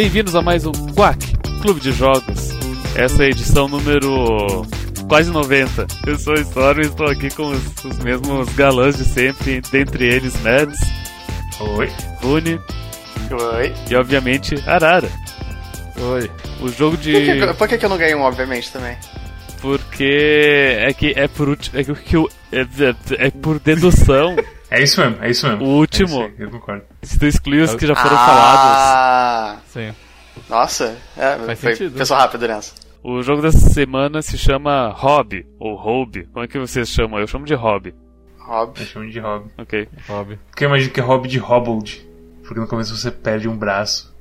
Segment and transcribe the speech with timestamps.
[0.00, 2.50] Bem-vindos a mais um Quack Clube de Jogos.
[2.94, 4.64] Essa é a edição número
[5.08, 5.88] quase 90.
[6.06, 10.06] Eu sou o Storm e estou aqui com os, os mesmos galãs de sempre, dentre
[10.06, 10.78] eles Mads,
[11.76, 11.90] Oi.
[12.22, 12.60] Rune
[13.28, 13.74] Oi.
[13.90, 15.08] e, obviamente, Arara.
[16.00, 16.30] Oi.
[16.60, 17.10] O jogo de.
[17.14, 18.96] Por que, que- por que, que eu não ganhei um, obviamente, também?
[19.60, 24.36] Porque é que é por é que o- é, é- é por dedução.
[24.70, 25.64] É isso mesmo, é isso mesmo.
[25.64, 26.22] O último.
[26.22, 26.84] É eu concordo.
[27.02, 28.76] Se tu excluir os que já foram falados.
[28.76, 29.94] ah, Sim.
[30.48, 31.96] Nossa, é, Faz foi, sentido.
[31.98, 32.74] pensou rápido nessa.
[33.02, 36.24] O jogo dessa semana se chama Hobby, ou Hobby.
[36.32, 37.18] Como é que vocês chamam?
[37.18, 37.94] Eu chamo de Hobby.
[38.38, 38.80] Rob.
[38.80, 39.50] Eu chamo de hobby.
[39.58, 39.88] Ok.
[40.08, 40.38] Hobby.
[40.50, 42.02] Porque eu imagino que é hobby de hobbled.
[42.42, 44.14] Porque no começo você perde um braço.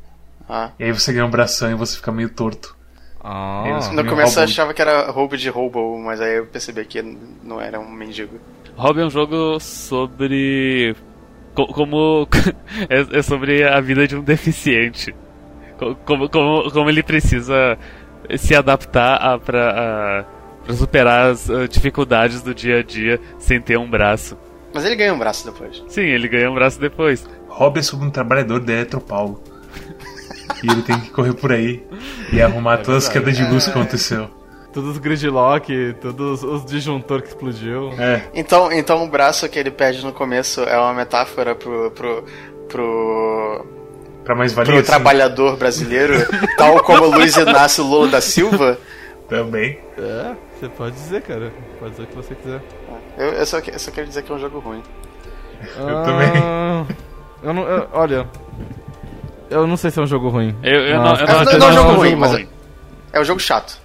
[0.50, 0.72] Ah.
[0.78, 2.76] E aí você ganha um bração e você fica meio torto.
[3.30, 3.78] Ah.
[3.80, 3.92] Isso.
[3.94, 7.02] No começo eu achava que era roubo de roubo, mas aí eu percebi que
[7.44, 8.40] não era um mendigo.
[8.78, 10.96] Hobby é um jogo sobre.
[11.54, 12.26] co- Como.
[12.90, 15.14] é, é sobre a vida de um deficiente.
[15.78, 17.78] Co- Como, como, como ele precisa
[18.38, 20.24] se adaptar a, pra, a,
[20.64, 24.38] pra superar as ah, dificuldades do dia a dia sem ter um braço.
[24.74, 25.84] Mas ele ganha um braço depois.
[25.90, 27.28] Sim, ele ganha um braço depois.
[27.50, 29.42] Hobby é sobre um trabalhador da Eletropaulo.
[30.64, 31.86] E ele tem que correr por aí
[32.32, 34.30] e arrumar todas as quedas de luz que aconteceu.
[34.74, 37.92] Todos os gridlock, todos os disjuntor que explodiu.
[37.98, 41.90] É, Então, então o braço que ele perde no começo é uma metáfora pro.
[41.92, 42.24] pro.
[42.70, 43.66] pro.
[44.24, 46.14] pra mais pro valer assim, trabalhador brasileiro,
[46.58, 48.78] tal como Luiz Inácio Lula da Silva.
[49.28, 49.80] também.
[49.98, 51.52] É, você pode dizer, cara.
[51.80, 52.62] Pode dizer o que você quiser.
[53.18, 54.84] Eu, eu só, eu só quero dizer que é um jogo ruim.
[55.76, 56.32] Eu também.
[56.36, 56.86] Ah,
[57.42, 58.28] Eu não, eu- olha.
[59.50, 60.56] Eu não sei se é um jogo ruim.
[60.64, 62.34] Eu, eu não, eu Não, não, não, eu não é um jogo ruim, um mas
[62.36, 62.48] é,
[63.14, 63.82] é um jogo chato.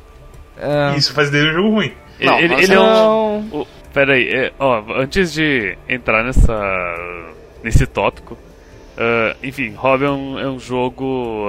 [0.59, 1.93] É, Isso faz dele um jogo ruim.
[2.21, 2.83] Ele, Não, ele, ele é um.
[2.85, 3.39] não.
[3.61, 6.55] O, pera aí, é, ó, antes de entrar nessa.
[7.65, 8.37] nesse tópico,
[8.99, 11.47] ah, enfim, Hobby é um, é um jogo.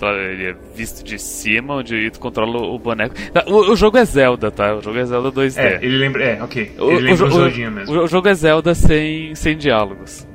[0.00, 3.14] lá, ele é visto de cima, onde tu controla o boneco.
[3.32, 4.74] Tá, O, o jogo é Zelda, tá?
[4.74, 5.58] O jogo é Zelda 2D.
[5.58, 6.24] É, ele lembra.
[6.24, 6.72] É, ok.
[6.78, 7.98] O- Ele o, lembra um o- Zeldinha mesmo.
[8.02, 10.26] o jogo é Zelda sem, sem diálogos.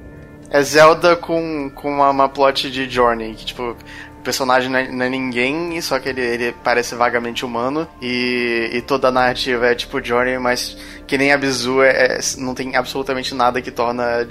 [0.52, 4.92] É Zelda com, com uma, uma plot de Journey, que tipo, o personagem não é,
[4.92, 9.66] não é ninguém, só que ele, ele parece vagamente humano, e, e toda a narrativa
[9.68, 13.72] é tipo Journey, mas que nem a Bizu é, é- não tem absolutamente nada que
[13.72, 14.26] torna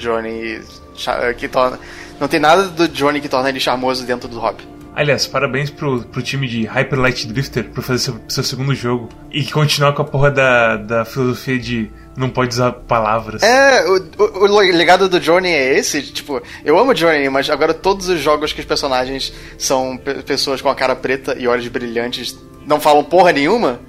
[0.94, 1.78] cha- que torna.
[2.20, 4.62] Não tem nada do Journey que torna ele charmoso dentro do hobby.
[4.94, 9.08] Aliás, parabéns pro, pro time de Hyper Light Drifter por fazer seu, seu segundo jogo
[9.30, 13.42] e continuar com a porra da, da filosofia de não pode usar palavras.
[13.42, 17.72] É, o, o, o legado do Journey é esse, tipo, eu amo Journey, mas agora
[17.74, 21.66] todos os jogos que os personagens são pe- pessoas com a cara preta e olhos
[21.68, 23.80] brilhantes não falam porra nenhuma.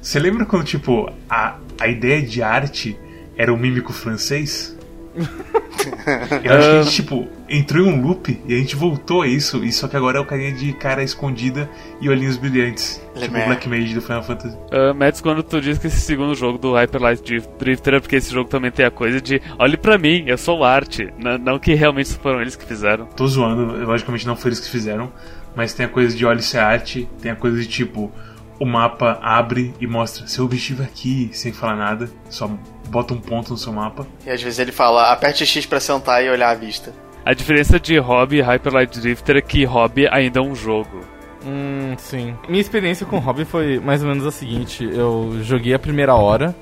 [0.00, 2.98] Você lembra quando, tipo, a, a ideia de arte
[3.36, 4.73] era um mímico francês?
[5.14, 9.26] Eu acho que a gente, tipo, entrou em um loop e a gente voltou a
[9.28, 11.68] isso, e só que agora é o carinha de cara escondida
[12.00, 13.00] e olhinhos brilhantes.
[13.14, 13.46] Tipo o é.
[13.46, 14.56] Black Mage do Final Fantasy.
[14.72, 18.00] Uh, Mads, quando tu diz que esse segundo jogo do Hyper Light Drift- Drifter é
[18.00, 21.12] porque esse jogo também tem a coisa de olhe pra mim, eu sou arte.
[21.18, 23.06] N- não que realmente foram eles que fizeram.
[23.06, 25.12] Tô zoando, logicamente não foi eles que fizeram,
[25.54, 28.10] mas tem a coisa de olho ser arte, tem a coisa de tipo,
[28.58, 32.50] o mapa abre e mostra seu objetivo é aqui, sem falar nada, só
[32.88, 34.06] bota um ponto no seu mapa.
[34.24, 36.92] E às vezes ele fala, aperte X pra sentar e olhar a vista.
[37.24, 41.00] A diferença de Hobby e Hyper Light Drifter é que Hobby ainda é um jogo.
[41.44, 42.36] Hum, sim.
[42.48, 46.54] Minha experiência com Hobby foi mais ou menos a seguinte: eu joguei a primeira hora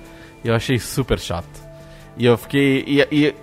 [0.45, 1.63] e eu achei super chato.
[2.17, 2.85] E eu fiquei.
[2.87, 3.35] E, e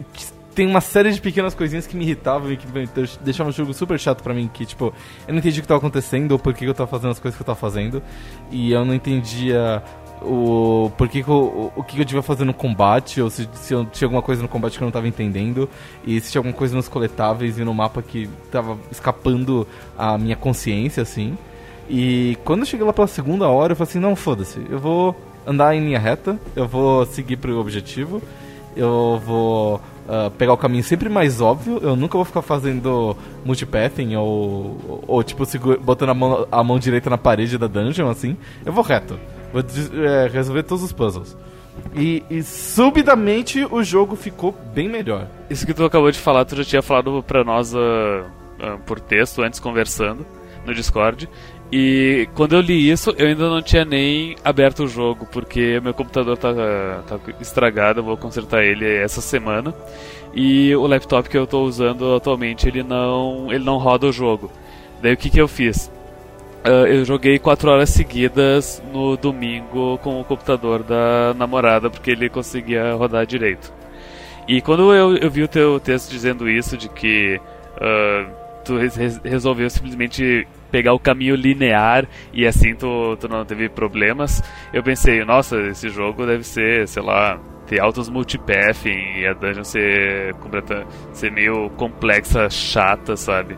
[0.59, 2.85] tem uma série de pequenas coisinhas que me irritavam e que me
[3.21, 4.50] deixavam o jogo super chato pra mim.
[4.53, 4.94] Que, tipo,
[5.25, 7.38] eu não entendi o que tava acontecendo ou por que eu tava fazendo as coisas
[7.38, 8.03] que eu tava fazendo.
[8.51, 9.81] E eu não entendia
[10.21, 13.47] o por que, que eu, o que que eu devia fazer no combate, ou se,
[13.53, 15.69] se eu tinha alguma coisa no combate que eu não tava entendendo,
[16.06, 19.65] e se tinha alguma coisa nos coletáveis e no mapa que tava escapando
[19.97, 21.38] a minha consciência, assim.
[21.89, 25.15] E quando eu cheguei lá pela segunda hora, eu falei assim, não, foda-se, eu vou
[25.47, 28.21] andar em linha reta, eu vou seguir pro objetivo,
[28.75, 29.79] eu vou
[30.09, 33.15] ah, pegar o caminho sempre mais óbvio, eu nunca vou ficar fazendo
[33.45, 38.09] multipathing ou, ou tipo, segura- botando a mão, a mão direita na parede da dungeon,
[38.09, 38.35] assim,
[38.65, 39.19] eu vou reto.
[39.53, 39.63] Vou
[40.03, 41.38] é, resolver todos os puzzles.
[41.95, 45.27] E, e subitamente o jogo ficou bem melhor.
[45.50, 48.25] Isso que tu acabou de falar, tu já tinha falado pra nós ah,
[48.59, 50.25] ah, por texto, antes conversando,
[50.65, 51.29] no Discord.
[51.71, 55.94] E quando eu li isso, eu ainda não tinha nem aberto o jogo, porque meu
[55.94, 56.51] computador tá,
[57.07, 59.74] tá estragado, eu vou consertar ele essa semana.
[60.33, 64.51] E o laptop que eu tô usando atualmente, ele não, ele não roda o jogo.
[65.01, 65.92] Daí o que, que eu fiz?
[66.63, 72.30] Ah, eu joguei 4 horas seguidas no domingo com o computador da namorada, porque ele
[72.30, 73.72] conseguia rodar direito.
[74.48, 77.39] E quando eu, eu vi o teu texto dizendo isso, de que
[77.80, 78.25] ah,
[78.65, 84.42] tu res- resolveu simplesmente pegar o caminho linear e assim tu, tu não teve problemas.
[84.74, 89.63] Eu pensei, nossa, esse jogo deve ser, sei lá, ter altos multipathing e a dungeon
[89.63, 90.36] ser,
[91.13, 93.57] ser meio complexa, chata, sabe?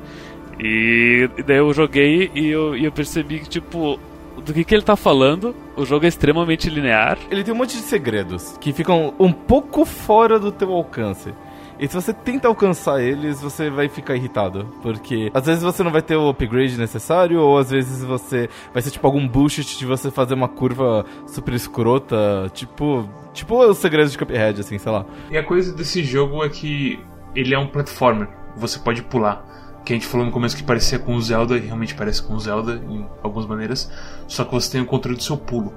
[0.60, 4.00] E, e daí eu joguei e eu, e eu percebi que, tipo,
[4.44, 7.18] do que, que ele tá falando, o jogo é extremamente linear.
[7.30, 11.34] Ele tem um monte de segredos que ficam um pouco fora do teu alcance.
[11.82, 14.68] E se você tenta alcançar eles, você vai ficar irritado.
[14.84, 18.84] Porque às vezes você não vai ter o upgrade necessário, ou às vezes você vai
[18.84, 22.52] ser tipo algum bullshit de você fazer uma curva super escrota.
[22.54, 23.10] Tipo.
[23.34, 25.06] Tipo os segredos de Cuphead, assim, sei lá.
[25.32, 27.00] E a coisa desse jogo é que
[27.34, 28.28] ele é um platformer.
[28.56, 29.44] Você pode pular.
[29.84, 32.36] Que a gente falou no começo que parecia com o Zelda, e realmente parece com
[32.36, 33.92] o Zelda em algumas maneiras.
[34.28, 35.74] Só que você tem o controle do seu pulo.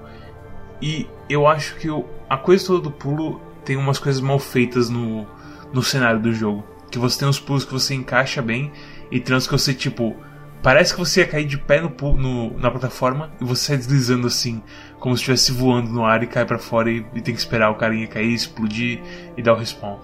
[0.83, 1.89] E eu acho que
[2.29, 5.27] a coisa toda do pulo tem umas coisas mal feitas no,
[5.75, 6.65] no cenário do jogo.
[6.91, 8.73] Que você tem uns pulos que você encaixa bem
[9.11, 10.17] e tem uns que você, tipo.
[10.63, 14.27] Parece que você ia cair de pé no, no- na plataforma e você sai deslizando
[14.27, 14.63] assim,
[14.99, 17.69] como se estivesse voando no ar e cai pra fora e, e tem que esperar
[17.71, 18.99] o carinha cair, explodir
[19.37, 19.99] e dar o respawn.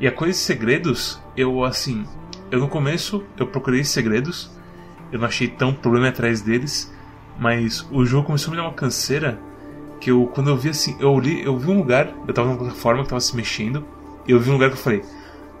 [0.00, 2.06] E a coisa de segredos, eu assim.
[2.50, 4.50] Eu no começo eu procurei segredos,
[5.12, 6.90] eu não achei tão problema atrás deles,
[7.38, 9.38] mas o jogo começou a me dar uma canseira
[10.00, 12.56] que eu quando eu vi assim, eu li, eu vi um lugar, eu tava numa
[12.58, 13.84] plataforma que tava se mexendo,
[14.28, 15.02] eu vi um lugar que eu falei,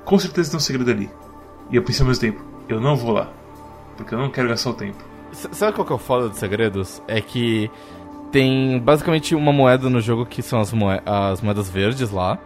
[0.04, 1.10] com certeza tem um segredo ali.
[1.70, 3.30] E eu pensei ao mesmo tempo, eu não vou lá,
[3.96, 4.98] porque eu não quero gastar o tempo.
[5.32, 7.02] S- Sabe qual que é o foda dos segredos?
[7.06, 7.70] É que
[8.32, 12.38] tem basicamente uma moeda no jogo que são as, moe- as moedas verdes lá.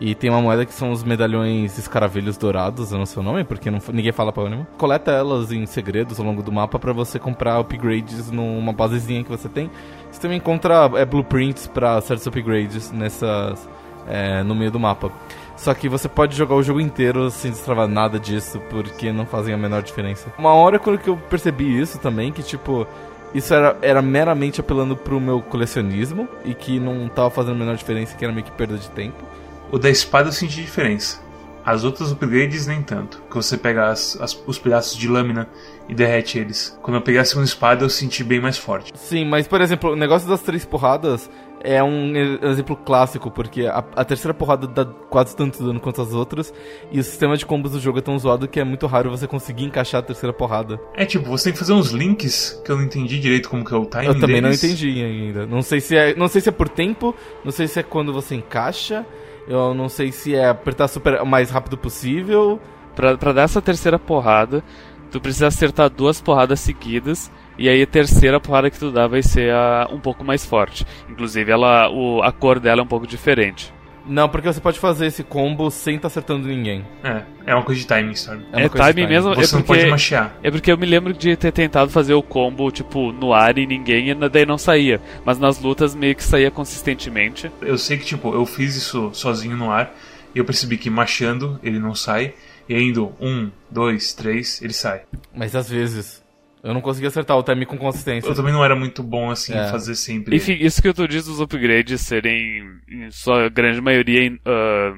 [0.00, 3.42] E tem uma moeda que são os medalhões escaravelhos dourados, eu não sei o nome,
[3.42, 4.64] porque não, ninguém fala pra anima.
[4.78, 9.28] Coleta elas em segredos ao longo do mapa pra você comprar upgrades numa basezinha que
[9.30, 9.68] você tem.
[10.12, 13.68] Você também encontra é, blueprints pra certos upgrades nessas,
[14.06, 15.10] é, no meio do mapa.
[15.58, 19.52] Só que você pode jogar o jogo inteiro sem destravar nada disso, porque não fazem
[19.52, 20.32] a menor diferença.
[20.38, 22.86] Uma hora quando que eu percebi isso também, que tipo,
[23.34, 27.76] isso era, era meramente apelando pro meu colecionismo e que não tava fazendo a menor
[27.76, 29.22] diferença, que era meio que perda de tempo.
[29.70, 31.20] O da espada eu senti diferença.
[31.66, 33.20] As outras upgrades nem tanto.
[33.28, 35.46] Que você pega as- as- os pedaços de lâmina
[35.86, 36.78] e derrete eles.
[36.80, 38.90] Quando eu peguei a segunda espada eu senti bem mais forte.
[38.94, 41.28] Sim, mas por exemplo, o negócio das três porradas
[41.62, 42.12] é um
[42.42, 46.52] exemplo clássico, porque a, a terceira porrada dá quase tanto dano quanto as outras,
[46.90, 49.26] e o sistema de combos do jogo é tão zoado que é muito raro você
[49.26, 50.80] conseguir encaixar a terceira porrada.
[50.94, 53.74] É tipo, você tem que fazer uns links que eu não entendi direito como que
[53.74, 54.62] é o timing Eu também deles.
[54.62, 55.46] não entendi ainda.
[55.46, 57.14] Não sei se é, não sei se é por tempo,
[57.44, 59.04] não sei se é quando você encaixa,
[59.46, 62.60] eu não sei se é apertar super o mais rápido possível.
[62.94, 64.62] Pra, pra dar essa terceira porrada,
[65.10, 67.30] tu precisa acertar duas porradas seguidas.
[67.58, 70.86] E aí a terceira porrada que tu dá vai ser a, um pouco mais forte.
[71.08, 73.72] Inclusive, ela, o, a cor dela é um pouco diferente.
[74.08, 76.82] Não, porque você pode fazer esse combo sem estar acertando ninguém.
[77.04, 78.42] É, é uma coisa de timing, sabe?
[78.54, 79.34] É, É, timing mesmo?
[79.34, 80.34] Você é não pode porque, machear.
[80.42, 83.66] é porque eu me lembro de ter tentado fazer o combo, tipo, no ar e
[83.66, 84.98] ninguém, e daí não saía.
[85.26, 87.50] Mas nas lutas meio que saía consistentemente.
[87.60, 89.94] Eu sei que, tipo, eu fiz isso sozinho no ar
[90.34, 92.32] e eu percebi que machando ele não sai.
[92.66, 95.02] E indo um, dois, três, ele sai.
[95.34, 96.22] Mas às vezes
[96.62, 98.28] eu não consegui acertar o time com consistência.
[98.28, 99.68] Eu também não era muito bom assim É.
[99.68, 100.36] fazer sempre.
[100.36, 104.92] Enfim, isso que tu diz dos upgrades serem, em sua grande maioria, ah,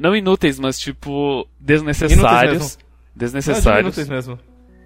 [0.00, 2.22] não inúteis, mas tipo, desnecessários.
[2.22, 2.84] Não, eu digo
[3.16, 3.80] Desnecessários.
[3.80, 4.38] inúteis mesmo.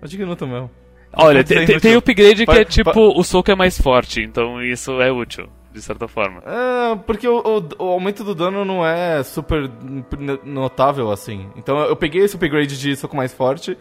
[0.02, 0.70] Eu digo inútil mesmo.
[1.14, 1.80] Olha, tem, tem, inútil.
[1.80, 5.10] tem upgrade que Pa- é tipo, pa- o soco é mais forte, então isso é
[5.10, 6.42] útil, de certa forma.
[6.44, 9.70] É, porque o, o- o aumento do dano não é super
[10.44, 11.48] notável assim.
[11.56, 13.76] Então eu peguei esse upgrade de soco mais forte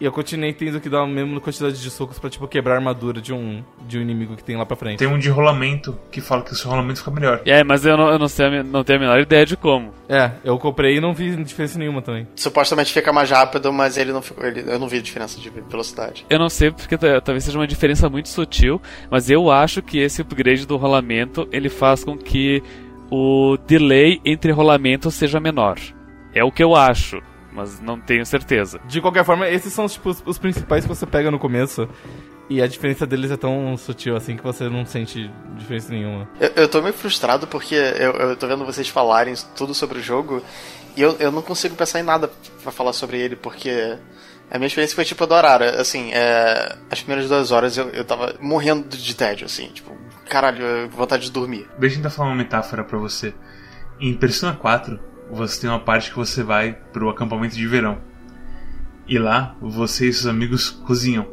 [0.00, 2.76] e eu continuei tendo que dar a mesma quantidade de socos pra tipo quebrar a
[2.78, 4.98] armadura de um, de um inimigo que tem lá pra frente.
[4.98, 7.42] Tem um de rolamento que fala que o seu rolamento fica melhor.
[7.44, 9.92] É, mas eu não, eu não, sei, não tenho a menor ideia de como.
[10.08, 12.26] É, eu comprei e não vi diferença nenhuma também.
[12.34, 14.44] Supostamente fica mais rápido, mas ele não ficou.
[14.44, 16.24] Ele, eu não vi diferença de velocidade.
[16.30, 18.80] Eu não sei porque ta- talvez seja uma diferença muito sutil,
[19.10, 22.62] mas eu acho que esse upgrade do rolamento ele faz com que
[23.10, 25.76] o delay entre rolamentos seja menor.
[26.32, 27.20] É o que eu acho,
[27.52, 28.80] mas não tenho certeza.
[28.86, 31.88] De qualquer forma, esses são tipo, os, os principais que você pega no começo.
[32.48, 36.28] E a diferença deles é tão sutil assim que você não sente diferença nenhuma.
[36.40, 40.02] Eu, eu tô meio frustrado porque eu, eu tô vendo vocês falarem tudo sobre o
[40.02, 40.42] jogo
[40.96, 42.28] e eu, eu não consigo pensar em nada
[42.60, 43.96] pra falar sobre ele porque
[44.50, 45.80] a minha experiência foi tipo Dorara.
[45.80, 49.96] Assim, é, as primeiras duas horas eu, eu tava morrendo de tédio, assim, tipo,
[50.28, 51.68] caralho, vontade de dormir.
[51.78, 53.32] Deixa eu tentar falar uma metáfora pra você.
[54.00, 54.98] Em Persona 4,
[55.32, 57.98] você tem uma parte que você vai pro acampamento de verão.
[59.06, 61.26] E lá, você e seus amigos cozinham.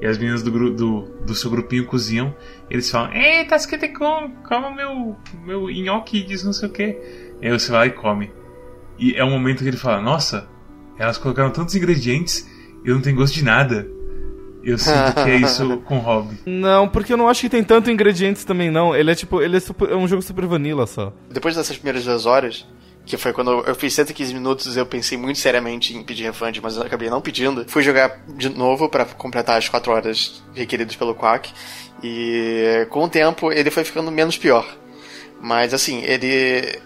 [0.00, 2.34] E as meninas do, do, do seu grupinho cozinham.
[2.70, 3.46] E eles falam: Ei,
[3.96, 6.98] com, coma meu, meu nhoque diz não sei o que.
[7.42, 8.30] E aí você vai lá e come.
[8.98, 10.48] E é um momento que ele fala: Nossa,
[10.96, 12.46] elas colocaram tantos ingredientes
[12.84, 13.86] eu não tenho gosto de nada.
[14.62, 16.36] Eu sinto que é isso com Hobby.
[16.46, 18.94] Não, porque eu não acho que tem tanto ingredientes também, não.
[18.94, 21.12] Ele é tipo, ele é, super- é um jogo super vanilla só.
[21.30, 22.66] Depois dessas primeiras duas horas,
[23.08, 26.76] que foi quando eu fiz 115 minutos, eu pensei muito seriamente em pedir refund, mas
[26.76, 27.64] eu acabei não pedindo.
[27.66, 31.50] Fui jogar de novo pra completar as 4 horas requeridas pelo Quack.
[32.02, 34.66] E com o tempo ele foi ficando menos pior.
[35.40, 36.80] Mas assim, ele.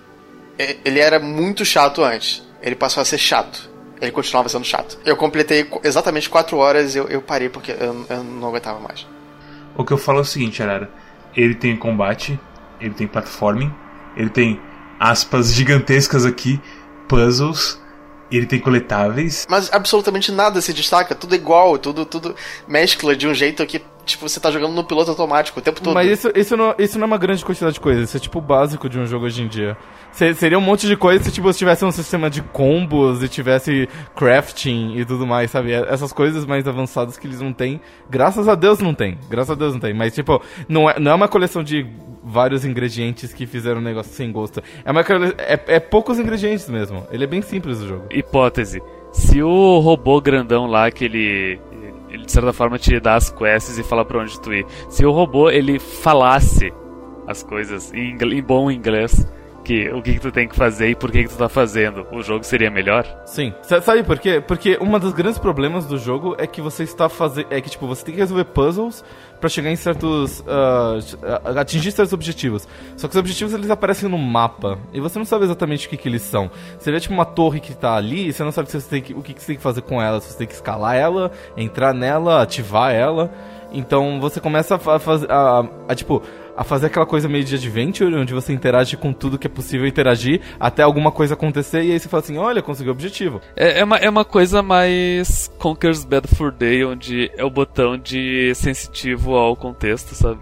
[0.85, 2.43] Ele era muito chato antes.
[2.63, 3.71] Ele passou a ser chato.
[4.01, 4.99] Ele continuava sendo chato.
[5.05, 9.07] Eu completei exatamente 4 horas e eu, eu parei porque eu, eu não aguentava mais.
[9.77, 10.91] O que eu falo é o seguinte, Arara.
[11.35, 12.39] Ele tem combate,
[12.81, 13.73] ele tem platforming,
[14.17, 14.61] ele tem
[15.03, 16.61] aspas gigantescas aqui,
[17.09, 17.81] puzzles,
[18.31, 19.45] ele tem coletáveis.
[19.49, 22.37] Mas absolutamente nada se destaca, tudo igual, tudo, tudo
[22.69, 25.95] mescla de um jeito que, tipo, você tá jogando no piloto automático o tempo todo.
[25.95, 28.39] Mas isso, isso, não, isso não é uma grande quantidade de coisas, isso é tipo
[28.39, 29.77] o básico de um jogo hoje em dia.
[30.13, 33.29] Se- seria um monte de coisa se tipo, se tivesse um sistema de combos e
[33.29, 35.73] tivesse crafting e tudo mais, sabe?
[35.73, 37.81] Essas coisas mais avançadas que eles não têm.
[38.11, 39.19] Graças a Deus não tem.
[39.31, 39.95] Graças a Deus não tem.
[39.95, 41.87] Mas, tipo, não é, não é uma coleção de
[42.23, 44.63] vários ingredientes que fizeram um negócio sem gosto.
[44.85, 45.01] É, uma,
[45.39, 47.07] é, é poucos ingredientes mesmo.
[47.11, 48.05] Ele é bem simples o jogo.
[48.11, 48.83] Hipótese.
[49.13, 51.61] Se o robô grandão lá, que ele,
[52.13, 54.67] ele de certa forma te dá as quests e fala pra onde tu ir.
[54.89, 56.73] Se o robô ele falasse
[57.27, 59.27] as coisas em, em bom inglês,
[59.63, 62.07] que o que, que tu tem que fazer e por que, que tu tá fazendo,
[62.13, 63.07] o jogo seria melhor?
[63.25, 63.55] Sim.
[63.63, 64.43] Sa- Sabe por quê?
[64.47, 67.47] Porque um dos grandes problemas do jogo é que você está fazendo.
[67.51, 69.05] É que, tipo, você tem que resolver puzzles
[69.41, 70.43] pra chegar em certos.
[70.47, 72.67] ah, atingir certos objetivos.
[72.97, 74.79] Só que os objetivos eles aparecem no mapa.
[74.93, 76.51] E você não sabe exatamente o que, que eles são.
[76.79, 79.03] Você vê, tipo, uma torre que tá ali e você não sabe se você tem
[79.03, 80.21] que, o que, que você tem que fazer com ela.
[80.21, 83.33] Se você tem que escalar ela, entrar nela, ativar ela.
[83.73, 85.31] Então você começa a, fa- fazer.
[85.31, 86.23] A, a, tipo.
[86.57, 89.87] A fazer aquela coisa meio de adventure, onde você interage com tudo que é possível
[89.87, 93.41] interagir, até alguma coisa acontecer, e aí você fala assim: olha, consegui o objetivo.
[93.57, 97.97] É, é uma, é uma coisa mais Conker's Bad for Day, onde é o botão
[97.97, 100.41] de sensitivo ao contexto, sabe?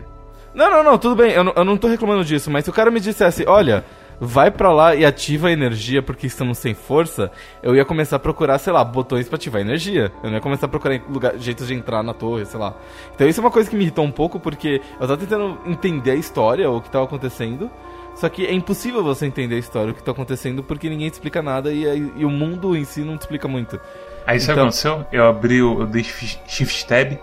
[0.52, 2.90] Não, não, não, tudo bem, eu eu não tô reclamando disso, mas se o cara
[2.90, 3.84] me dissesse, olha,
[4.20, 7.30] vai pra lá e ativa a energia porque estamos sem força,
[7.62, 10.12] eu ia começar a procurar, sei lá, botões pra ativar a energia.
[10.22, 12.74] Eu não ia começar a procurar lugar, jeitos de entrar na torre, sei lá.
[13.14, 16.10] Então isso é uma coisa que me irritou um pouco porque eu tava tentando entender
[16.10, 17.70] a história, o que tava acontecendo.
[18.14, 21.14] Só que é impossível você entender a história, o que tá acontecendo, porque ninguém te
[21.14, 21.84] explica nada e,
[22.16, 23.80] e o mundo em si não te explica muito.
[24.26, 25.06] Aí sabe o que Então- aconteceu?
[25.12, 25.80] Eu abri o.
[25.80, 27.16] Eu dei shift tab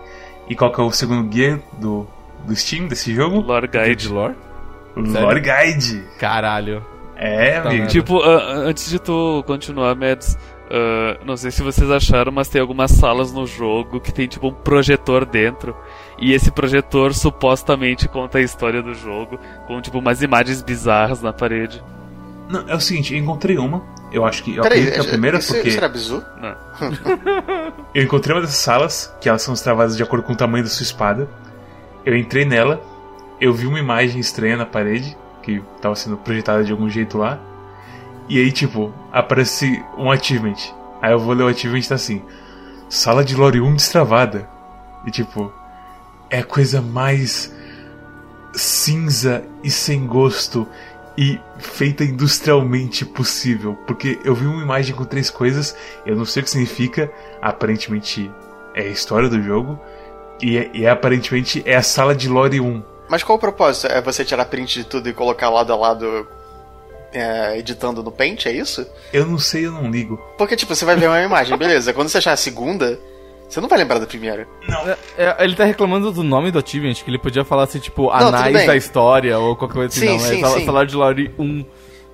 [0.48, 2.08] e qual que é o segundo guia do,
[2.44, 3.40] do Steam desse jogo?
[3.40, 4.08] Lore De Guide.
[4.08, 4.34] lore?
[5.06, 5.26] Sério?
[5.26, 6.04] Lore Guide.
[6.18, 6.84] Caralho.
[7.16, 7.86] É, Tá amigo.
[7.88, 10.38] Tipo, ah, antes de tu continuar, Mads,
[10.70, 14.48] ah, não sei se vocês acharam, mas tem algumas salas no jogo que tem tipo
[14.48, 15.74] um projetor dentro.
[16.18, 21.32] E esse projetor supostamente conta a história do jogo, com tipo umas imagens bizarras na
[21.32, 21.82] parede.
[22.48, 23.82] Não, é o seguinte, eu encontrei uma.
[24.10, 24.56] Eu acho que.
[24.56, 25.68] Eu Peraí, que é a primeira isso, porque.
[25.68, 26.24] isso era bizu?
[26.40, 26.56] Não.
[27.94, 30.70] Eu encontrei uma dessas salas, que elas são travadas de acordo com o tamanho da
[30.70, 31.28] sua espada.
[32.06, 32.80] Eu entrei nela,
[33.40, 37.38] eu vi uma imagem estranha na parede, que tava sendo projetada de algum jeito lá.
[38.28, 40.56] E aí, tipo, aparece um achievement.
[41.00, 42.22] Aí eu vou ler o achievement e tá assim:
[42.88, 44.48] Sala de Lore 1 destravada.
[45.06, 45.52] E tipo,
[46.28, 47.54] é a coisa mais
[48.52, 50.66] cinza e sem gosto
[51.16, 53.74] e feita industrialmente possível.
[53.86, 58.30] Porque eu vi uma imagem com três coisas, eu não sei o que significa, aparentemente
[58.74, 59.78] é a história do jogo,
[60.40, 62.82] e, é- e é, aparentemente é a sala de Lore 1.
[63.08, 63.86] Mas qual o propósito?
[63.86, 66.26] É você tirar print de tudo e colocar lado a lado
[67.12, 68.86] é, editando no Paint, é isso?
[69.12, 70.16] Eu não sei, eu não ligo.
[70.36, 71.92] Porque, tipo, você vai ver uma imagem, beleza.
[71.92, 72.98] Quando você achar a segunda,
[73.48, 74.46] você não vai lembrar da primeira.
[75.16, 78.02] É, é, ele tá reclamando do nome do achievement, que ele podia falar assim, tipo,
[78.10, 80.00] tudo anais da história ou qualquer coisa assim.
[80.00, 80.66] Sim, não, sim, é sim.
[80.66, 81.64] salário de Lore 1.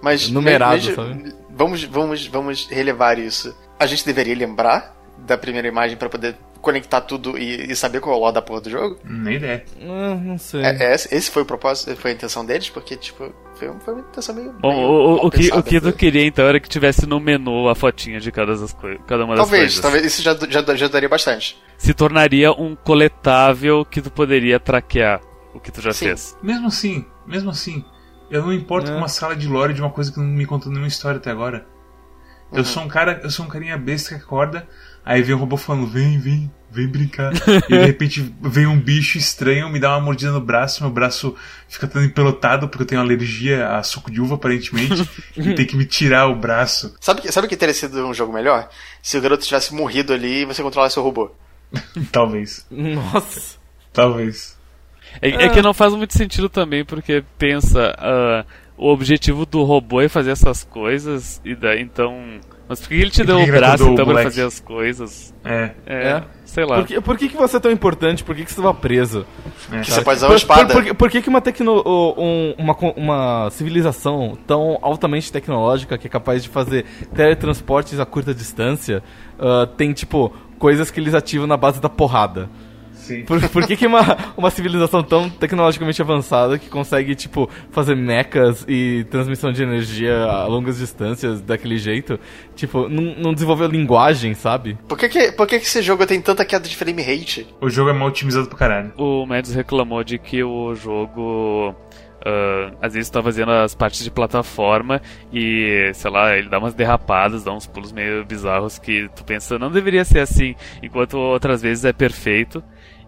[0.00, 1.34] Mas Numerado, veja- sabe?
[1.50, 3.54] Vamos, vamos, vamos relevar isso.
[3.78, 8.16] A gente deveria lembrar da primeira imagem pra poder conectar tudo e, e saber qual
[8.16, 8.99] é o lado da porra do jogo?
[9.04, 9.64] Nem ideia.
[9.83, 10.62] Ah, não sei.
[10.62, 14.00] É, é esse foi o propósito, foi a intenção deles, porque, tipo, foi, foi uma
[14.02, 14.52] intenção meio.
[14.54, 15.92] Bom, meio o, o, que, o que tu foi.
[15.92, 19.37] queria então era que tivesse no menu a fotinha de cada, das coi- cada uma
[19.37, 19.80] das Talvez, coisas.
[19.80, 21.56] talvez isso já, já, já daria bastante.
[21.78, 25.21] Se tornaria um coletável que tu poderia traquear
[25.54, 26.06] o que tu já Sim.
[26.06, 26.37] fez.
[26.42, 27.85] Mesmo assim, mesmo assim,
[28.30, 28.92] eu não importo É.
[28.92, 31.30] com uma sala de lore de uma coisa que não me contou nenhuma história até
[31.30, 31.66] agora.
[32.54, 32.61] Uhum.
[32.61, 34.66] Eu sou um cara, eu sou um carinha besta que acorda,
[35.04, 37.32] aí vem um robô falando, vem, vem, vem brincar.
[37.68, 41.34] e de repente vem um bicho estranho, me dá uma mordida no braço, meu braço
[41.68, 45.76] fica todo empelotado porque eu tenho alergia a suco de uva, aparentemente, e tem que
[45.76, 46.94] me tirar o braço.
[47.00, 48.68] Sabe que, sabe o que teria sido um jogo melhor?
[49.02, 51.32] Se o garoto tivesse morrido ali e você controlasse o robô.
[52.12, 52.64] Talvez.
[52.70, 53.58] Nossa.
[53.92, 54.56] Talvez.
[55.20, 58.44] É, é que não faz muito sentido também, porque pensa, ah,
[58.76, 62.40] o objetivo do robô é fazer essas coisas, e daí então.
[62.66, 65.35] Mas por que ele te deu o braço então pra fazer as coisas?
[65.45, 65.71] É.
[65.85, 66.23] É, É.
[66.47, 66.76] sei lá.
[66.78, 68.25] Por que, por que, que você é tão importante?
[68.25, 69.26] Por que, que você estava preso?
[69.71, 69.81] é.
[69.81, 70.73] Que você pode usar uma Por, espada.
[70.73, 71.83] por, por, por que, que uma, tecno,
[72.16, 78.35] um- uma, uma civilização tão altamente tecnológica que é capaz de fazer teletransportes a curta
[78.35, 79.02] distância
[79.38, 82.49] ah, tem, tipo, coisas que eles ativam na base da porrada?
[83.04, 83.23] Sim.
[83.25, 88.64] Por, por que, que uma, uma civilização tão tecnologicamente avançada que consegue, tipo, fazer mechas
[88.66, 92.18] e transmissão de energia a longas distâncias daquele jeito,
[92.56, 94.78] tipo, não, não desenvolveu linguagem, sabe?
[94.88, 97.46] Por que, que, por que, que esse jogo tem tanta queda de frame rate?
[97.61, 98.92] O jogo é mal otimizado pra caralho.
[98.96, 101.75] O Mads reclamou de que o jogo.
[102.25, 106.73] ah, às vezes tá fazendo as partes de plataforma e, sei lá, ele dá umas
[106.73, 111.61] derrapadas, dá uns pulos meio bizarros que tu pensa, não deveria ser assim, enquanto outras
[111.61, 112.64] vezes é perfeito.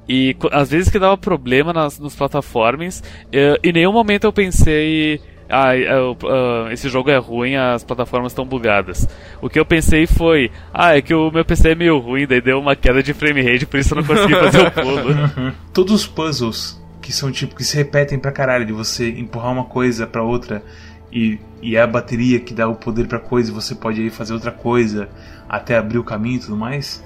[0.09, 5.21] E às vezes que dava problema nas, nos plataformas, eh, em nenhum momento eu pensei.
[5.49, 9.09] Ah, é, ah, esse jogo é ruim, as plataformas estão bugadas.
[9.41, 12.41] O que eu pensei foi, ah, é que o meu PC é meio ruim, daí
[12.41, 15.53] deu uma queda de frame rate, por isso eu não consegui fazer o pulo.
[15.73, 19.65] Todos os puzzles que são tipo que se repetem pra caralho, de você empurrar uma
[19.65, 20.65] coisa pra outra
[21.13, 24.11] e, e é a bateria que dá o poder pra coisa e você pode aí
[24.11, 25.09] fazer outra coisa
[25.49, 27.03] até abrir o caminho e tudo mais.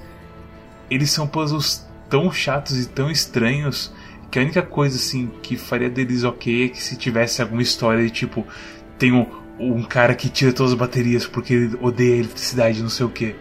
[0.89, 3.91] Eles são puzzles tão chatos e tão estranhos
[4.29, 8.03] que a única coisa assim que faria deles ok é que se tivesse alguma história
[8.03, 8.45] de tipo
[8.99, 9.25] tem um,
[9.57, 13.09] um cara que tira todas as baterias porque ele odeia a eletricidade, não sei o
[13.09, 13.35] que.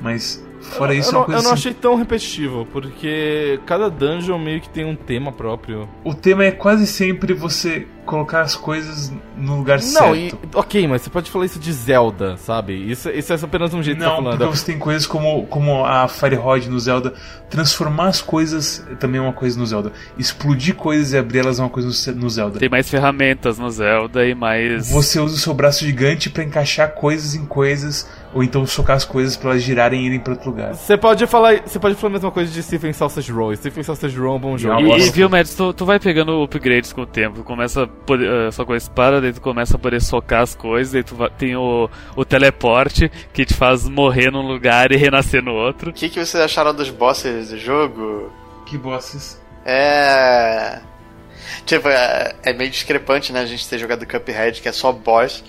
[0.00, 3.60] Mas fora isso eu, é uma não, coisa eu não assim, achei tão repetitivo, porque
[3.66, 5.88] cada dungeon meio que tem um tema próprio.
[6.04, 10.48] O tema é quase sempre você colocar as coisas no lugar Não, e, certo.
[10.54, 12.72] ok, mas você pode falar isso de Zelda, sabe?
[12.72, 14.38] Isso, isso é apenas um jeito de Não, tá falando.
[14.38, 17.12] porque você tem coisas como, como a Fire Rod no Zelda.
[17.50, 19.92] Transformar as coisas também é uma coisa no Zelda.
[20.16, 22.58] Explodir coisas e abrir elas é uma coisa no no Zelda.
[22.58, 24.88] Tem mais ferramentas no Zelda e mais.
[24.90, 29.04] Você usa o seu braço gigante pra encaixar coisas em coisas, ou então socar as
[29.04, 30.74] coisas pra elas girarem e irem pra outro lugar.
[30.74, 33.56] Você pode falar, você pode falar a mesma coisa de Stephen Sausage Roll.
[33.56, 34.96] Stephen Sausage Roll é um bom jogo.
[34.96, 37.42] E, e viu, Mads, tu, tu vai pegando upgrades com o tempo.
[37.42, 40.54] Começa a poder, uh, só com a espada, daí tu começa a poder socar as
[40.54, 44.96] coisas, daí tu va- tem o, o teleporte que te faz morrer num lugar e
[44.96, 45.90] renascer no outro.
[45.90, 48.30] O que, que vocês acharam dos bosses do jogo?
[48.66, 49.40] Que bosses.
[49.64, 50.80] É.
[51.64, 53.40] Tipo, é, é meio discrepante, né?
[53.40, 55.42] A gente ter jogado Cuphead, que é só boss.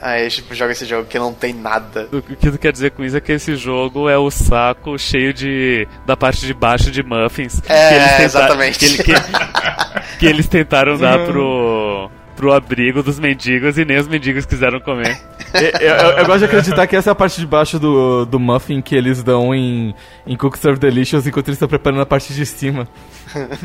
[0.00, 2.08] Aí, tipo, joga esse jogo que não tem nada.
[2.12, 5.32] O que tu quer dizer com isso é que esse jogo é o saco cheio
[5.32, 5.86] de.
[6.04, 7.60] da parte de baixo de muffins.
[7.68, 8.78] É, que eles tenta- exatamente.
[8.78, 9.12] Que, ele- que-
[10.20, 12.10] que eles tentaram dar pro.
[12.36, 15.18] Pro abrigo dos mendigos e nem os mendigos quiseram comer.
[15.54, 18.38] Eu, eu- eu gosto de acreditar que essa é a parte de baixo do, do
[18.38, 19.94] muffin que eles dão em,
[20.26, 22.86] em Cook Serve Delicious enquanto eles estão preparando a parte de cima.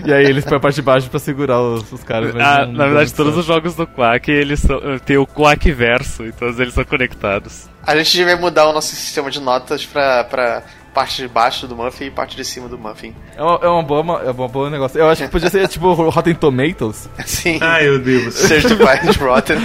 [0.06, 2.36] E aí eles põem a parte de baixo pra segurar os, os caras.
[2.36, 6.26] Ah, não- na verdade, todos os jogos do Quack, eles são, tem o Quack verso,
[6.26, 7.70] e todos eles são conectados.
[7.86, 11.76] A gente devia mudar o nosso sistema de notas pra, pra parte de baixo do
[11.76, 13.16] Muffin e parte de cima do Muffin.
[13.36, 15.00] É uma, é uma boa, é uma boa negócio.
[15.00, 17.10] Eu acho que podia ser tipo Rotten Tomatoes.
[17.26, 17.60] Sim.
[17.62, 18.32] Ai, eu devo.
[18.32, 19.58] Certified Rotten.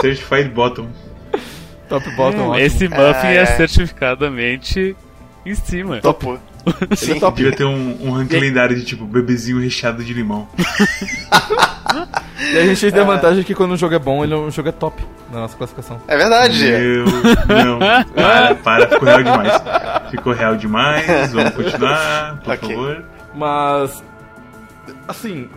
[0.00, 0.88] Certified Bottom.
[1.88, 2.58] Top bottom, ótimo.
[2.58, 3.46] Esse Muffin é ai.
[3.46, 4.96] certificadamente
[5.44, 6.00] em cima.
[6.00, 6.38] Topo.
[6.96, 7.18] Sim.
[7.20, 7.36] top.
[7.36, 10.48] Devia ter um, um ranking lendário de tipo bebezinho recheado de limão.
[12.52, 14.50] E a gente tem a vantagem que quando um jogo é bom, ele é um
[14.50, 16.00] jogo é top na nossa classificação.
[16.08, 16.64] É verdade.
[16.64, 17.04] Meu,
[17.64, 17.78] não.
[18.14, 19.62] Para, para, ficou real demais.
[20.10, 21.32] Ficou real demais.
[21.32, 22.68] Vamos continuar, por Ok.
[22.68, 23.04] favor.
[23.34, 24.02] Mas.
[25.08, 25.48] Assim.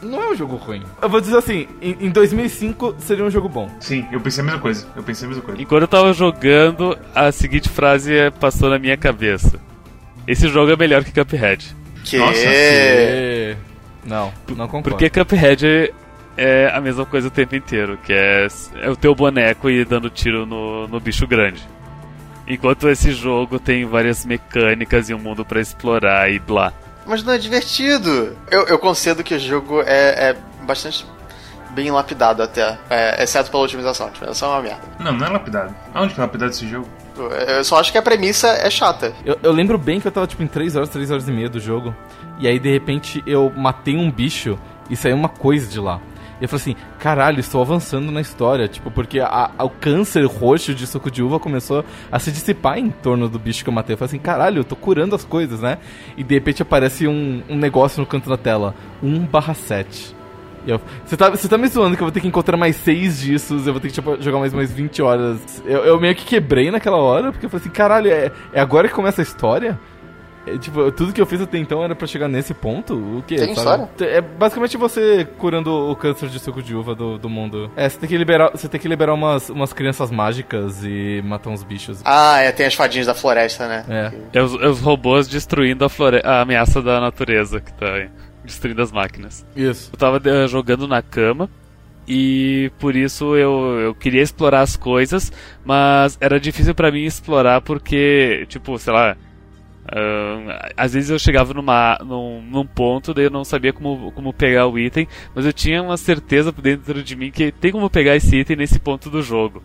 [0.00, 0.84] Não é um jogo ruim.
[1.02, 3.68] Eu vou dizer assim: em, em 2005 seria um jogo bom.
[3.80, 4.86] Sim, eu pensei a mesma coisa.
[4.94, 5.60] Eu pensei a mesma coisa.
[5.60, 9.58] Enquanto eu tava jogando, a seguinte frase passou na minha cabeça.
[10.28, 11.74] Esse jogo é melhor que Cuphead.
[12.04, 12.18] Que.
[12.18, 13.56] Nossa, E...
[14.04, 14.90] Não, não concordo.
[14.90, 15.92] Porque Cuphead é-
[16.36, 18.46] é a mesma coisa o tempo inteiro, que é,
[18.82, 21.62] é o teu boneco e dando tiro no, no bicho grande.
[22.46, 26.72] Enquanto esse jogo tem várias mecânicas e um mundo pra explorar e blá.
[27.06, 28.36] Mas não é divertido.
[28.50, 30.36] Eu, eu concedo que o jogo é, é
[30.66, 31.06] bastante
[31.70, 32.78] bem lapidado até.
[32.90, 34.06] É, exceto pela otimização.
[34.06, 34.80] A otimização é uma merda.
[35.00, 35.74] Não, não é lapidado.
[35.94, 36.88] Aonde que é lapidado esse jogo?
[37.16, 39.12] Eu- só acho que a premissa é chata.
[39.24, 41.48] Eu, eu lembro bem que eu tava tipo em 3 horas, 3 horas e meia
[41.48, 41.94] do jogo.
[42.38, 44.56] E aí de repente eu matei um bicho
[44.88, 46.00] e saiu uma coisa de lá.
[46.40, 48.68] E eu falei assim, caralho, estou avançando na história.
[48.68, 52.78] Tipo, porque a- a- o câncer roxo de suco de uva começou a se dissipar
[52.78, 53.94] em torno do bicho que eu matei.
[53.94, 55.78] Eu falei assim, caralho, eu tô curando as coisas, né?
[56.16, 58.72] E de repente aparece um, um negócio no canto da tela.
[59.02, 60.14] 1 barra 7.
[60.68, 62.76] E eu, Você tá, você tá me zoando que eu vou ter que encontrar mais
[62.76, 65.62] 6 disso, eu vou ter que tipo, jogar mais, mais 20 horas.
[65.64, 68.86] Eu, eu meio que quebrei naquela hora, porque eu falei assim, caralho, é, é agora
[68.86, 69.80] que começa a história?
[70.46, 72.94] É, tipo, tudo que eu fiz até então era pra chegar nesse ponto?
[72.94, 73.36] O que?
[73.36, 73.88] Tem história?
[74.00, 77.70] É basicamente você curando o câncer de suco de uva do, do mundo.
[77.74, 81.48] É, você tem que liberar, você tem que liberar umas, umas crianças mágicas e matar
[81.48, 82.02] uns bichos.
[82.04, 83.84] Ah, é, tem as fadinhas da floresta, né?
[83.88, 84.38] É.
[84.38, 86.20] É os, é os robôs destruindo a, flore...
[86.22, 88.10] a ameaça da natureza que tá aí,
[88.48, 89.46] destruindo as máquinas.
[89.54, 89.90] Isso.
[89.92, 91.48] Eu tava eh, jogando na cama
[92.06, 95.30] e por isso eu, eu queria explorar as coisas,
[95.64, 99.16] mas era difícil pra mim explorar porque, tipo, sei lá.
[99.86, 104.32] ah, às vezes eu chegava numa, num, num ponto, daí eu não sabia como, como
[104.32, 108.16] pegar o item, mas eu tinha uma certeza dentro de mim que tem como pegar
[108.16, 109.62] esse item nesse ponto do jogo.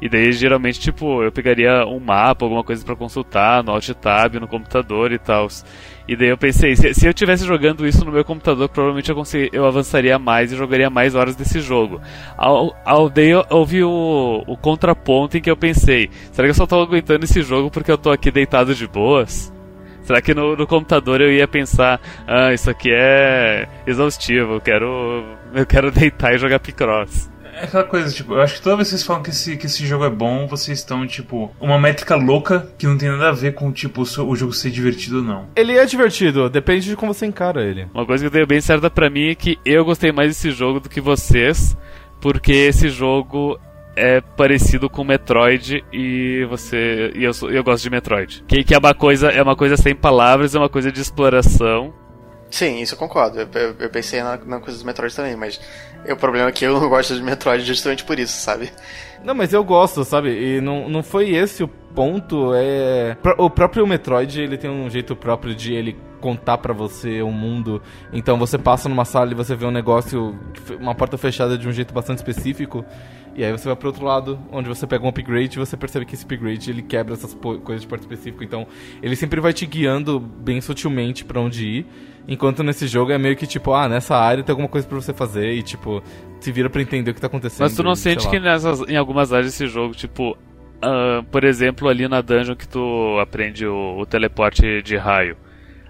[0.00, 4.34] E daí, geralmente, tipo, eu pegaria um mapa, alguma coisa pra consultar no Alt Tab,
[4.34, 5.46] no computador e tal.
[6.06, 9.14] E daí eu pensei, se, se eu tivesse jogando isso no meu computador, provavelmente eu,
[9.14, 12.00] consegui, eu avançaria mais e jogaria mais horas desse jogo.
[12.36, 16.54] Ao, ao daí eu ouvi o, o contraponto em que eu pensei, será que eu
[16.54, 19.52] só tô aguentando esse jogo porque eu tô aqui deitado de boas?
[20.02, 25.24] Será que no, no computador eu ia pensar, ah, isso aqui é exaustivo, eu quero,
[25.54, 27.31] eu quero deitar e jogar Picross.
[27.52, 29.66] É aquela coisa, tipo, eu acho que toda vez que vocês falam que esse, que
[29.66, 33.32] esse jogo é bom, vocês estão, tipo, uma métrica louca que não tem nada a
[33.32, 35.48] ver com, tipo, o, jogo ser divertido ou não.
[35.54, 37.86] Ele é divertido, depende de como você encara ele.
[37.92, 40.80] Uma coisa que deu bem certa pra mim é que eu gostei mais desse jogo
[40.80, 41.76] do que vocês,
[42.20, 43.58] porque esse jogo
[43.94, 48.42] é parecido com Metroid e você e eu, sou- eu gosto de Metroid.
[48.48, 51.92] Que, que é uma coisa é uma coisa sem palavras, é uma coisa de exploração.
[52.52, 53.40] Sim, isso eu concordo.
[53.40, 55.58] Eu, eu- eu pensei na, na coisa do Metroid também, mas
[56.08, 58.70] o problema é que eu não gosto de Metroid justamente por isso, sabe?
[59.24, 60.30] Não, mas eu gosto, sabe?
[60.56, 62.52] E não, não foi esse o ponto.
[62.54, 67.32] É o próprio Metroid ele tem um jeito próprio de ele contar pra você um
[67.32, 67.80] mundo.
[68.12, 70.38] Então você passa numa sala e você vê um negócio,
[70.78, 72.84] uma porta fechada de um jeito bastante específico.
[73.34, 76.04] E aí você vai pro outro lado, onde você pega um upgrade e você percebe
[76.04, 78.44] que esse upgrade ele quebra essas coisas de porta específica.
[78.44, 78.66] Então
[79.02, 81.86] ele sempre vai te guiando bem sutilmente pra onde ir.
[82.28, 85.12] Enquanto nesse jogo é meio que tipo, ah, nessa área tem alguma coisa pra você
[85.12, 86.02] fazer e tipo,
[86.40, 87.62] se vira pra entender o que tá acontecendo.
[87.62, 90.36] Mas tu não e sente que nessas, em algumas áreas desse jogo, tipo,
[90.82, 95.36] ah, por exemplo, ali na dungeon que tu aprende o, o teleporte de raio.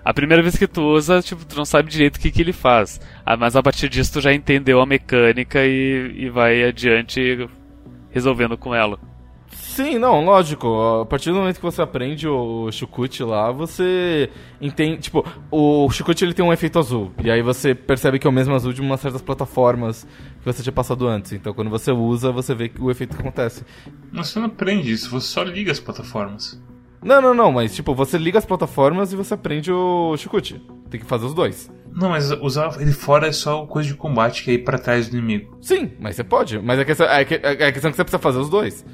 [0.05, 2.53] A primeira vez que tu usa, tipo, tu não sabe direito o que, que ele
[2.53, 3.01] faz.
[3.25, 7.49] Ah, mas a partir disso tu já entendeu a mecânica e, e vai adiante
[8.11, 8.99] resolvendo com ela.
[9.53, 11.01] Sim, não, lógico.
[11.01, 14.29] A partir do momento que você aprende o Shukut lá, você
[14.61, 15.01] entende.
[15.01, 17.13] Tipo, o Shukut ele tem um efeito azul.
[17.23, 20.07] E aí você percebe que é o mesmo azul de umas certas plataformas
[20.41, 21.33] que você tinha passado antes.
[21.33, 23.65] Então quando você usa, você vê o efeito que acontece.
[24.11, 26.61] Mas você não aprende isso, você só liga as plataformas.
[27.03, 30.61] Não, não, não, mas tipo, você liga as plataformas e você aprende o Shukut.
[30.91, 31.71] Tem que fazer os dois.
[31.95, 35.09] Não, mas usar ele fora é só coisa de combate que é ir pra trás
[35.09, 35.57] do inimigo.
[35.61, 36.59] Sim, mas você pode.
[36.59, 38.85] Mas a questão, a, que- a questão é que você precisa fazer os dois.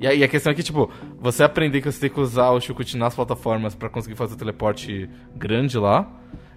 [0.00, 2.50] E a, e a questão é que, tipo, você aprender que você tem que usar
[2.50, 6.08] o Shukut nas plataformas pra conseguir fazer o teleporte grande lá,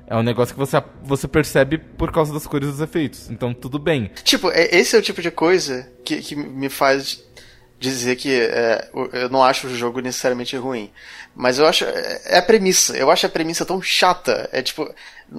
[0.08, 3.30] é um negócio que você, você percebe por causa das cores dos efeitos.
[3.32, 4.12] Então, tudo bem.
[4.24, 7.24] Tipo, é- esse é o tipo de coisa que, que me faz
[7.90, 10.90] dizer que é, eu não acho o jogo necessariamente ruim.
[11.36, 11.84] Mas eu acho.
[11.86, 12.96] É é a premissa.
[12.96, 14.48] Eu acho a premissa tão chata.
[14.52, 14.88] É tipo.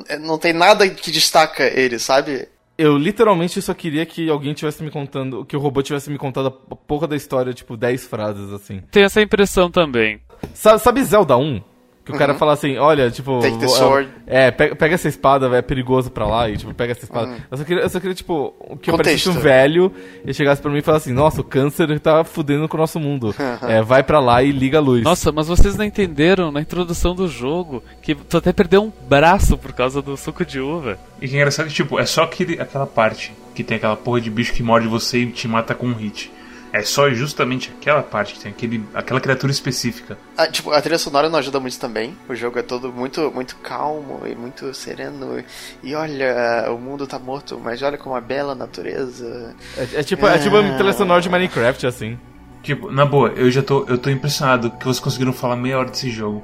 [0.08, 2.48] é- Não tem nada que destaca ele, sabe?
[2.76, 6.48] Eu literalmente só queria que alguém tivesse me contando, que o robô tivesse me contado
[6.48, 8.82] a porra da história, tipo, 10 frases assim.
[8.90, 10.20] Tem essa impressão também.
[10.54, 11.62] Sabe, sabe Zelda 1?
[12.04, 13.30] Que o cara fala assim, olha, tipo.
[13.32, 13.40] Uhum.
[13.40, 14.08] Take the vou- sword.
[14.26, 17.36] É, pega, pega essa espada, véio, é perigoso pra lá, e tipo, pega essa espada.
[17.50, 18.98] Eu, só queria, eu só queria, tipo, que eu Uhum.
[18.98, 19.92] Parecesse um velho
[20.26, 22.98] e chegasse pra mim e falasse assim, nossa, o câncer tá fudendo com o nosso
[22.98, 23.32] mundo.
[23.68, 25.04] é, vai pra lá e liga a luz.
[25.04, 29.56] Nossa, mas vocês não entenderam na introdução do jogo que tu até perdeu um braço
[29.56, 30.98] por causa do suco de uva.
[31.20, 34.20] E que é engraçado que, tipo, é só aquele, aquela parte que tem aquela porra
[34.20, 36.32] de bicho que morde você e te mata com um hit.
[36.72, 40.16] É só justamente aquela parte que tem aquele, aquela criatura específica.
[40.36, 42.16] Ah, tipo, a trilha sonora não ajuda muito também.
[42.26, 45.44] O jogo é todo muito, muito calmo e muito sereno.
[45.82, 49.54] E olha, o mundo tá morto, mas olha como a bela natureza.
[49.76, 52.18] É, é tipo, é tipo a trilha sonora de Minecraft, assim.
[52.62, 55.90] Tipo, na boa, eu já tô, eu tô impressionado que vocês conseguiram falar meia hora
[55.90, 56.42] desse jogo.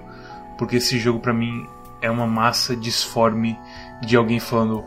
[0.58, 1.66] Porque esse jogo pra mim
[2.02, 3.56] é uma massa disforme
[4.02, 4.84] de alguém falando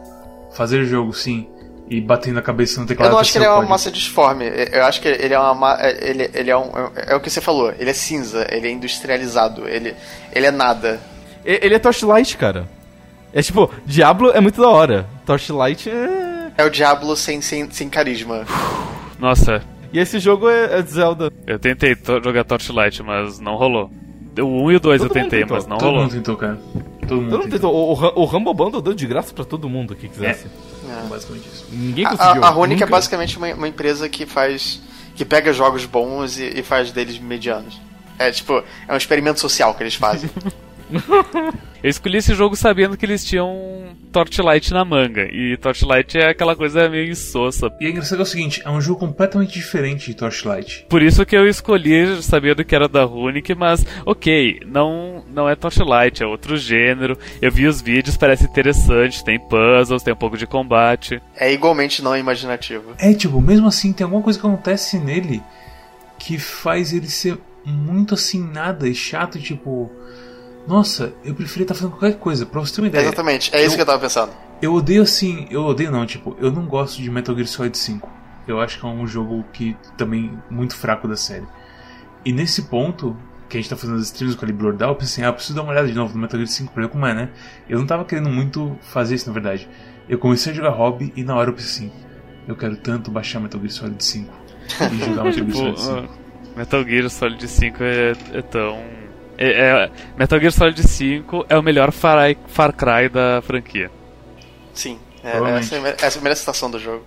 [0.51, 1.49] fazer jogo sim
[1.93, 3.10] e batendo a cabeça no teclado.
[3.10, 4.45] Eu não acho que ele é uma massa disforme.
[4.71, 5.54] Eu acho que ele é uma.
[5.54, 6.71] ma- Ele, ele é um.
[6.95, 7.73] É o que você falou.
[7.77, 9.93] Ele é cinza, ele é industrializado, ele,
[10.34, 10.99] ele é nada.
[11.43, 12.65] Ele é Torchlight, cara.
[13.34, 15.06] É tipo, Diablo é muito da hora.
[15.25, 16.51] Torchlight é.
[16.58, 18.45] É o Diablo sem, sem, sem carisma.
[19.19, 19.62] Nossa,
[19.93, 21.32] E esse jogo é, é Zelda.
[21.47, 23.89] eu tentei to- jogar Torchlight, mas não rolou.
[24.39, 26.04] O 1 e o 2 eu Todo tentei, mas não Todo rolou.
[26.04, 26.58] mundo tentou, cara.
[27.12, 27.74] Todo mundo Eu não tentou.
[27.74, 30.47] O, o, Rumble Bundle deu de graça pra todo mundo que quisesse.
[30.47, 31.08] É.
[31.10, 31.65] Basicamente isso.
[31.69, 32.43] Ninguém A, conseguiu.
[32.43, 34.82] a, a Runic é basicamente uma, uma empresa que faz.
[35.13, 37.78] que pega jogos bons e, e faz deles medianos.
[38.17, 40.30] É tipo, é um experimento social que eles fazem.
[41.84, 45.23] Eu escolhi esse jogo sabendo que eles tinham Torchlight na manga.
[45.23, 47.71] E Torchlight é aquela coisa meio insossa.
[47.80, 50.86] E é engraçado que é o seguinte, é um jogo completamente diferente de Torchlight.
[50.88, 55.56] Por isso que eu escolhi sabendo que era da Runic, mas ok, não, não é
[55.56, 57.17] Torchlight, é outro gênero.
[57.41, 61.19] Eu vi os vídeos, parece interessante, tem puzzles, tem um pouco de combate.
[61.36, 62.93] É igualmente não imaginativo.
[62.99, 65.41] É, tipo, mesmo assim, tem alguma coisa que acontece nele
[66.19, 69.89] que faz ele ser muito assim, nada e chato, tipo.
[70.67, 73.04] Nossa, eu preferia estar fazendo qualquer coisa, pra você ter uma ideia.
[73.04, 74.32] Exatamente, é isso eu, que eu tava pensando.
[74.62, 78.10] Eu odeio assim, eu odeio não, tipo, eu não gosto de Metal Gear Solid 5.
[78.47, 81.45] Eu acho que é um jogo que também muito fraco da série.
[82.24, 83.17] E nesse ponto,
[83.52, 85.56] que a gente tá fazendo as streams com a Libra Ordal, eu pensei, ah, preciso
[85.56, 87.30] dar uma olhada de novo no Metal Gear 5 pra ver como é, né?
[87.67, 89.67] Eu não tava querendo muito fazer isso, na verdade.
[90.08, 91.95] Eu comecei a jogar hobby e na hora eu pensei assim,
[92.47, 94.34] eu quero tanto baixar Metal Gear Solid 5
[94.93, 95.91] e jogar Metal Gear Solid 5.
[95.91, 98.80] ah, Metal Gear Solid 5 é, é tão.
[99.49, 103.89] É- é- Metal Gear Solid 5 é o melhor Far, Far Cry da franquia.
[104.73, 107.06] Sim, é, essa, é, essa é a primeira citação do jogo.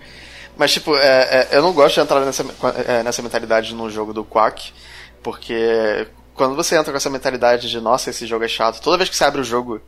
[0.56, 2.44] Mas, tipo, é, é, eu não gosto de entrar nessa,
[2.86, 4.72] é, nessa mentalidade no jogo do Quack,
[5.22, 9.08] porque quando você entra com essa mentalidade de, nossa, esse jogo é chato, toda vez
[9.08, 9.80] que você abre o jogo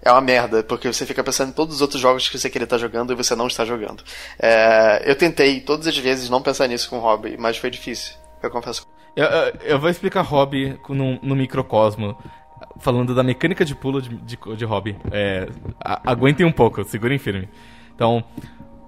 [0.00, 2.64] é uma merda, porque você fica pensando em todos os outros jogos que você queria
[2.64, 4.02] estar jogando e você não está jogando.
[4.38, 8.14] É, eu tentei todas as vezes não pensar nisso com o hobby, mas foi difícil,
[8.42, 8.86] eu confesso.
[9.14, 9.26] Eu,
[9.62, 12.16] eu- vou explicar hobby no, no microcosmo.
[12.78, 14.96] Falando da mecânica de pulo de, de, de hobby.
[15.10, 15.48] É,
[15.80, 17.48] aguentem um pouco, segurem firme.
[17.94, 18.24] Então,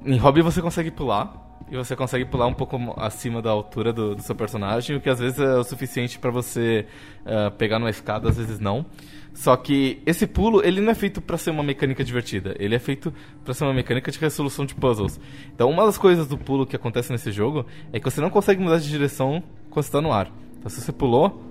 [0.04, 1.42] em hobby você consegue pular.
[1.70, 5.08] E você consegue pular um pouco acima da altura do, do seu personagem, o que
[5.08, 6.86] às vezes é o suficiente pra você
[7.24, 8.84] ah, pegar numa escada, às vezes não.
[9.32, 12.54] Só que esse pulo, ele não é feito pra ser uma mecânica divertida.
[12.58, 13.12] Ele é feito
[13.44, 15.18] pra ser uma mecânica de resolução de puzzles.
[15.54, 18.60] Então, uma das coisas do pulo que acontece nesse jogo é que você não consegue
[18.62, 19.42] mudar de direção
[19.82, 20.30] tá no ar.
[20.58, 21.42] Então, se você pulou,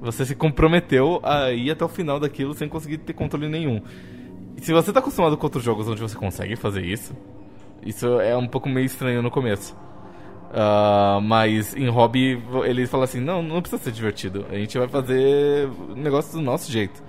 [0.00, 3.80] você se comprometeu a ir até o final daquilo sem conseguir ter controle nenhum.
[4.56, 7.14] E se você tá acostumado com outros jogos onde você consegue fazer isso,
[7.84, 9.76] isso é um pouco meio estranho no começo.
[10.52, 14.46] Ah, mas em hobby eles falam assim, não, não precisa ser divertido.
[14.50, 17.02] A gente vai fazer o negócio do nosso jeito.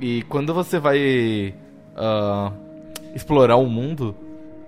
[0.00, 1.54] E quando você vai
[1.96, 2.52] ah,
[3.14, 4.14] explorar o mundo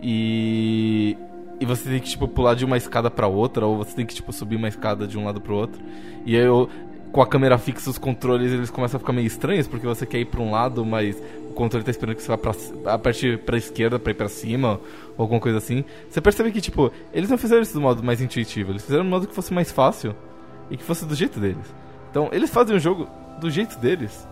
[0.02, 1.16] e
[1.62, 4.12] e você tem que tipo pular de uma escada pra outra ou você tem que
[4.12, 5.80] tipo subir uma escada de um lado pro outro.
[6.26, 6.68] E aí eu
[7.12, 10.18] com a câmera fixa os controles eles começam a ficar meio estranhos porque você quer
[10.18, 12.52] ir pra um lado, mas o controle tá esperando que você vá pra,
[12.86, 14.80] a partir pra esquerda pra ir pra cima
[15.16, 15.84] ou alguma coisa assim.
[16.10, 19.10] Você percebe que tipo, eles não fizeram isso do modo mais intuitivo, eles fizeram do
[19.10, 20.16] modo que fosse mais fácil
[20.68, 21.72] e que fosse do jeito deles.
[22.10, 23.08] Então, eles fazem o jogo
[23.40, 24.26] do jeito deles.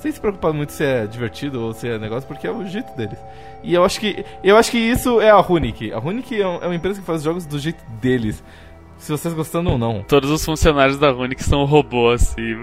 [0.00, 2.90] Sem se preocupar muito se é divertido ou se é negócio, porque é o jeito
[2.96, 3.18] deles.
[3.62, 5.92] E eu acho que eu acho que isso é a Runic.
[5.92, 8.42] A Runic é, um- é uma empresa que faz jogos do jeito deles.
[9.00, 10.02] Se vocês gostando ou não.
[10.06, 12.54] Todos os funcionários da Runic são robôs e,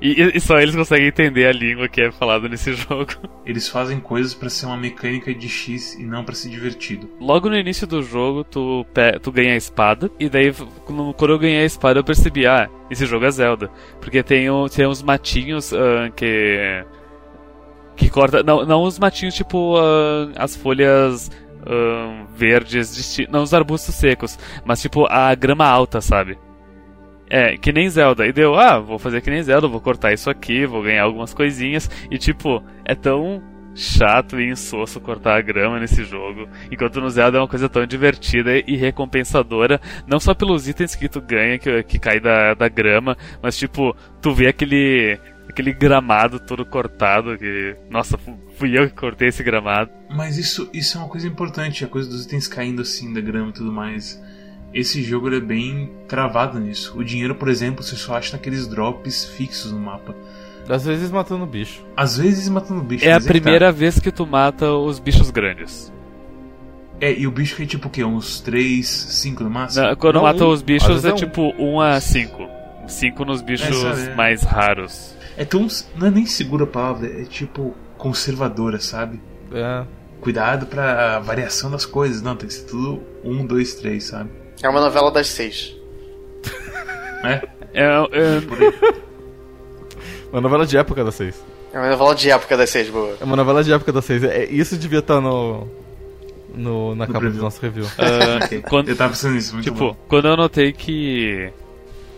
[0.00, 3.12] e, e só eles conseguem entender a língua que é falada nesse jogo.
[3.44, 7.08] Eles fazem coisas pra ser uma mecânica de X e não pra ser divertido.
[7.18, 8.84] Logo no início do jogo, tu,
[9.22, 10.52] tu ganha a espada, e daí,
[10.84, 13.70] quando eu ganhei a espada, eu percebi, ah, esse jogo é Zelda.
[14.00, 16.84] Porque tem, o- tem uns matinhos ah, que.
[17.96, 18.42] que corta.
[18.42, 21.30] Não, não os matinhos tipo ah, as folhas
[21.66, 26.38] ah, verdes, não os arbustos secos, mas tipo a grama alta, sabe?
[27.28, 28.26] É, que nem Zelda.
[28.26, 31.32] E deu, ah, vou fazer que nem Zelda, vou cortar isso aqui, vou ganhar algumas
[31.32, 31.88] coisinhas.
[32.10, 33.42] E tipo, é tão
[33.74, 36.48] chato e insosso cortar a grama nesse jogo.
[36.70, 41.08] Enquanto no Zelda é uma coisa tão divertida e recompensadora, não só pelos itens que
[41.08, 45.18] tu ganha, que, que cai da, da grama, mas tipo, tu vê aquele.
[45.52, 47.76] Aquele gramado todo cortado, que.
[47.90, 49.90] Nossa, fu- fui eu que cortei esse gramado.
[50.10, 53.50] Mas isso, isso é uma coisa importante, a coisa dos itens caindo assim da grama
[53.50, 54.20] e tudo mais.
[54.74, 56.98] Esse jogo ele é bem travado nisso.
[56.98, 60.14] O dinheiro, por exemplo, você só acha naqueles drops fixos no mapa.
[60.68, 61.84] Às vezes matando bicho.
[61.96, 63.04] Às vezes matando bicho.
[63.04, 63.32] É a mas que tá.
[63.40, 65.92] primeira vez que tu mata os bichos grandes.
[67.00, 68.02] É, e o bicho que é tipo o quê?
[68.04, 69.84] Uns 3, 5 no máximo?
[69.84, 70.48] Na- Quando Não, mata um.
[70.48, 71.16] os bichos é, é um.
[71.16, 72.48] tipo 1 a 5.
[72.86, 74.14] 5 nos bichos sabe, é.
[74.14, 75.16] mais raros.
[75.36, 75.66] É tão.
[75.96, 79.20] Não é nem segura a palavra, é tipo conservadora, sabe?
[79.52, 79.84] É.
[80.20, 82.22] Cuidado pra variação das coisas.
[82.22, 84.30] Não, tem que ser tudo 1, 2, 3, sabe?
[84.62, 85.74] É uma novela das seis.
[87.24, 87.40] É?
[87.72, 89.02] É, é,
[90.32, 91.40] Uma novela de época das seis.
[91.72, 93.16] É uma novela de época das seis, boa.
[93.20, 94.24] É uma novela de época das seis.
[94.24, 95.68] É, isso devia estar no,
[96.54, 96.94] no.
[96.96, 97.38] na capa preview.
[97.38, 97.86] do nosso review.
[97.98, 98.62] ah, Ok.
[98.68, 99.96] quando- Eu tava pensando nisso, muito Tipo, bom.
[100.08, 101.52] quando eu notei que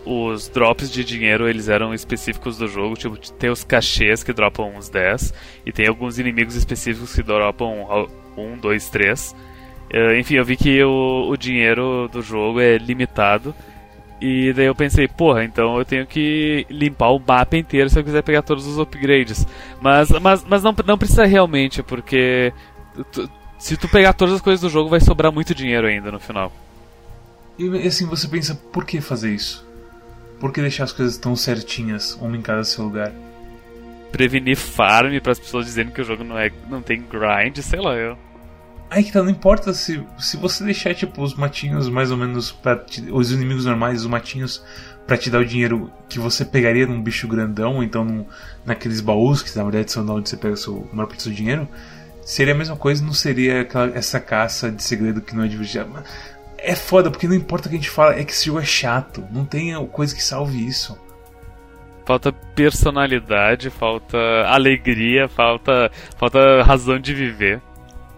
[0.05, 4.75] os drops de dinheiro eles eram específicos do jogo, tipo, tem os cachês que dropam
[4.75, 5.33] uns 10
[5.65, 9.35] e tem alguns inimigos específicos que dropam 1, 2, 3.
[10.19, 13.55] Enfim, eu vi que o, o dinheiro do jogo é limitado
[14.19, 18.03] E daí eu pensei, porra, então eu tenho que limpar o mapa inteiro se eu
[18.03, 19.45] quiser pegar todos os upgrades.
[19.81, 22.51] Mas, mas, mas não, não precisa realmente, porque
[23.11, 26.19] tu, se tu pegar todas as coisas do jogo vai sobrar muito dinheiro ainda no
[26.19, 26.51] final.
[27.57, 29.65] E assim, você pensa, por que fazer isso?
[30.39, 33.11] Por que deixar as coisas tão certinhas, uma em cada seu lugar?
[34.11, 37.79] Prevenir farm para as pessoas dizendo que o jogo não, é, não tem grind, sei
[37.79, 38.17] lá eu.
[38.89, 42.51] Aí que tá, não importa se, se você deixar tipo os matinhos mais ou menos
[42.51, 44.63] para os inimigos normais, os matinhos
[45.07, 48.25] para te dar o dinheiro que você pegaria num bicho grandão, ou então num,
[48.65, 51.23] naqueles baús que na verdade são de onde você pega o seu maior parte do
[51.23, 51.67] seu dinheiro,
[52.21, 55.87] seria a mesma coisa, não seria aquela, essa caça de segredo que não é divertida.
[56.67, 58.65] É foda, porque não importa o que a gente fala, é que esse jogo é
[58.65, 59.23] chato.
[59.31, 60.97] Não tem coisa que salve isso.
[62.05, 67.61] Falta personalidade, falta alegria, falta, falta razão de viver.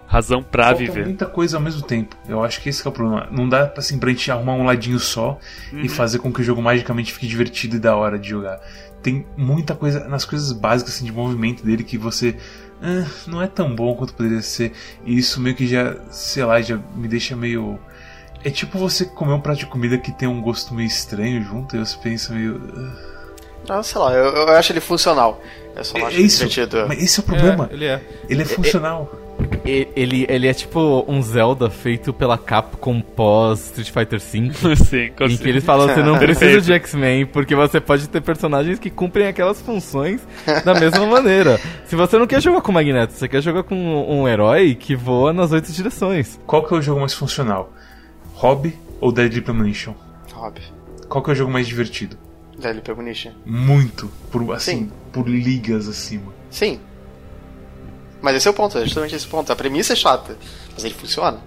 [0.07, 1.03] Razão pra falta viver.
[1.03, 2.15] muita coisa ao mesmo tempo.
[2.27, 3.27] Eu acho que esse que é o problema.
[3.29, 5.37] Não dá assim, pra gente arrumar um ladinho só
[5.73, 5.81] uhum.
[5.81, 8.61] e fazer com que o jogo magicamente fique divertido e da hora de jogar.
[9.03, 12.37] Tem muita coisa nas coisas básicas assim, de movimento dele que você
[12.81, 14.71] ah, não é tão bom quanto poderia ser.
[15.05, 17.79] E isso meio que já, sei lá, já me deixa meio
[18.43, 21.75] é tipo você comer um prato de comida que tem um gosto meio estranho junto
[21.75, 22.61] e você pensa meio.
[23.69, 25.41] Ah, sei lá, eu, eu acho ele funcional.
[25.75, 26.85] Eu só é, acho é isso, divertido.
[26.87, 27.69] Mas esse é o problema.
[27.69, 28.01] É, ele é.
[28.29, 29.11] Ele é funcional.
[29.63, 34.75] Ele, ele é tipo um Zelda feito pela Capcom pós Street Fighter V.
[34.77, 38.21] Sim, com Em que eles falam você não precisa de X-Men, porque você pode ter
[38.21, 40.21] personagens que cumprem aquelas funções
[40.65, 41.59] da mesma maneira.
[41.85, 45.31] Se você não quer jogar com Magneto, você quer jogar com um herói que voa
[45.31, 46.39] nas oito direções.
[46.47, 47.71] Qual que é o jogo mais funcional?
[48.37, 49.95] Hobby ou Deadly Premonition?
[50.31, 50.61] Hobby.
[51.09, 52.15] Qual que é o jogo mais divertido?
[52.59, 53.31] Deadly Premonition.
[53.43, 54.11] Muito.
[54.31, 54.91] Por, assim, Sim.
[55.11, 56.31] por ligas acima.
[56.51, 56.79] Sim.
[58.21, 59.51] Mas esse é o ponto, é justamente esse ponto.
[59.51, 60.37] A premissa é chata,
[60.71, 61.39] mas ele funciona.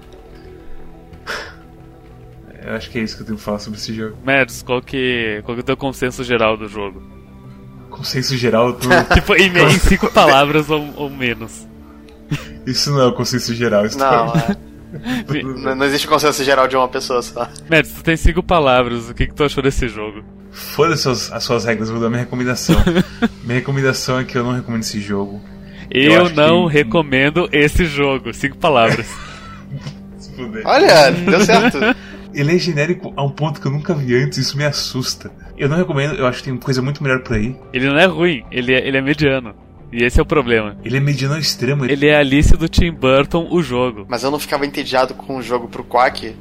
[2.61, 4.19] Eu acho que é isso que eu tenho que falar sobre esse jogo.
[4.23, 7.03] Mads, qual que, qual que é o teu consenso geral do jogo?
[7.89, 8.87] Consenso geral, tu...
[9.15, 11.67] tipo, em, em cinco palavras ou, ou, menos.
[12.67, 13.87] Isso não é o consenso geral.
[13.87, 14.70] Isso não, é.
[15.63, 17.49] Não, não existe consenso geral de uma pessoa só.
[17.69, 20.23] Mads, tu tem cinco palavras, o que, que tu achou desse jogo?
[20.51, 22.77] Foda-se as, as suas regras, vou dar minha recomendação.
[23.45, 25.41] minha recomendação é que eu não recomendo esse jogo.
[25.91, 26.75] Eu, eu não que...
[26.75, 28.33] recomendo esse jogo.
[28.33, 29.07] Cinco palavras.
[30.65, 31.79] Olha, deu certo.
[32.33, 35.31] Ele é genérico a um ponto que eu nunca vi antes, isso me assusta.
[35.59, 37.57] Eu não recomendo, eu acho que tem coisa muito melhor por aí.
[37.73, 39.55] Ele não é ruim, ele é, ele é mediano.
[39.93, 40.77] E esse é o problema.
[40.85, 41.85] Ele é mediano ao extremo.
[41.85, 44.07] Ele é a Alice do Tim Burton, o jogo.
[44.09, 46.35] Mas eu não ficava entediado com o jogo pro Quack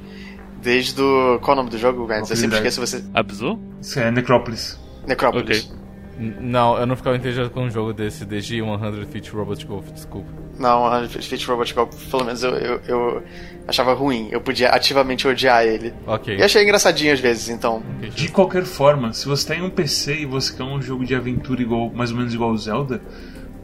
[0.62, 1.40] desde o.
[1.40, 2.30] Qual é o nome do jogo, Gantz?
[2.30, 3.04] Eu sempre esqueço você.
[3.14, 3.60] Abzu?
[3.82, 4.80] Isso é Necrópolis.
[5.08, 5.66] Necrópolis.
[5.66, 5.80] Ok.
[6.20, 10.28] Não, eu não ficava entediado com um jogo desse desde 100 Feet Robot Golf, desculpa.
[10.60, 13.24] Não, 100 Feet Robot Golf, pelo menos eu, eu, eu,
[13.66, 14.28] achava ruim.
[14.30, 15.94] Eu podia ativamente odiar ele.
[16.06, 16.36] Ok.
[16.36, 17.82] E achei engraçadinho às vezes, então.
[17.98, 21.16] Okay, de qualquer forma, se você tem um PC e você quer um jogo de
[21.16, 23.02] aventura igual, mais ou menos igual ao Zelda,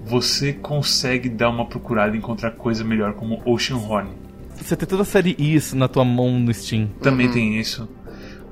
[0.06, 4.12] você consegue dar uma procurada e encontrar coisa melhor, como Ocean Horn.
[4.56, 6.88] Você tem toda a série Is na tua mão no Steam.
[7.02, 7.34] Também uhum.
[7.34, 7.90] tem isso.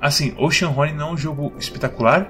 [0.01, 2.29] Assim, Ocean Horn não é um jogo espetacular,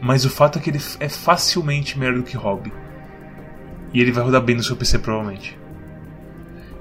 [0.00, 2.72] mas o fato é que ele é facilmente melhor do que Hobby.
[3.92, 5.58] E ele vai rodar bem no seu PC provavelmente.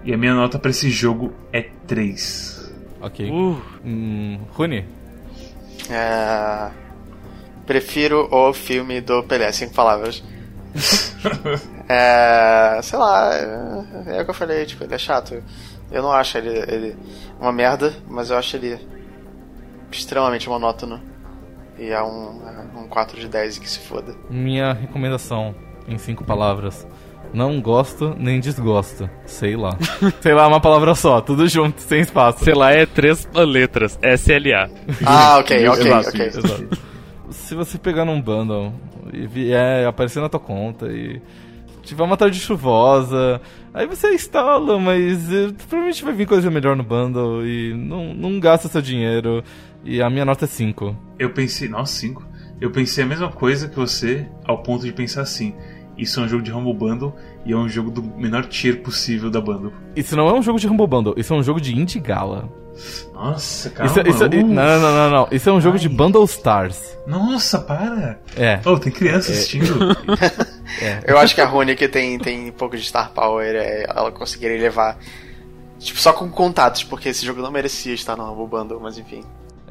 [0.05, 2.71] E a minha nota para esse jogo é 3.
[3.01, 3.29] Ok.
[3.29, 3.61] Uh.
[3.83, 4.85] Hum, Rune?
[5.89, 6.69] É...
[7.65, 10.23] Prefiro o filme do Pelé, cinco palavras.
[11.89, 15.43] é, sei lá, é, é, o que eu falei, tipo, ele é chato.
[15.91, 16.95] Eu não acho ele, ele
[17.39, 18.79] uma merda, mas eu acho ele
[19.91, 21.01] extremamente monótono.
[21.79, 24.13] E é um, é um 4 de 10 que se foda.
[24.29, 25.55] Minha recomendação,
[25.87, 26.85] em cinco palavras.
[27.33, 29.09] Não gosto nem desgosto.
[29.25, 29.75] Sei lá.
[30.21, 32.43] Sei lá, uma palavra só, tudo junto, sem espaço.
[32.43, 33.97] Sei lá, é três letras.
[34.03, 34.69] SLA.
[35.05, 36.25] Ah, ok, ok, exato, ok.
[36.27, 36.77] Exato.
[37.31, 38.73] Se você pegar num bundle
[39.11, 41.21] e vier aparecer na tua conta e
[41.83, 43.41] tiver uma tarde chuvosa,
[43.73, 48.39] aí você instala, mas eh, provavelmente vai vir coisa melhor no bundle e não, não
[48.39, 49.43] gasta seu dinheiro.
[49.83, 50.95] E a minha nota é 5.
[51.17, 52.27] Eu pensei, nossa, 5.
[52.59, 55.53] Eu pensei a mesma coisa que você, ao ponto de pensar assim.
[55.97, 57.13] Isso é um jogo de Humble Bundle
[57.45, 59.73] e é um jogo do menor tier possível da Bundle.
[59.95, 62.49] Isso não é um jogo de Humble Bundle, isso é um jogo de Indie Gala.
[63.13, 63.91] Nossa, calma.
[63.91, 65.27] Isso, isso, não, não, não, não.
[65.29, 66.97] Isso é um jogo de Bundle Stars.
[67.05, 68.19] Nossa, para!
[68.37, 68.61] É.
[68.65, 69.77] Oh, tem criança assistindo.
[70.81, 71.03] é.
[71.07, 74.11] Eu acho que a Rony que tem, tem um pouco de Star Power, é, ela
[74.11, 74.97] conseguiria levar.
[75.79, 79.23] Tipo, só com contatos, porque esse jogo não merecia estar no Humble Bundle, mas enfim.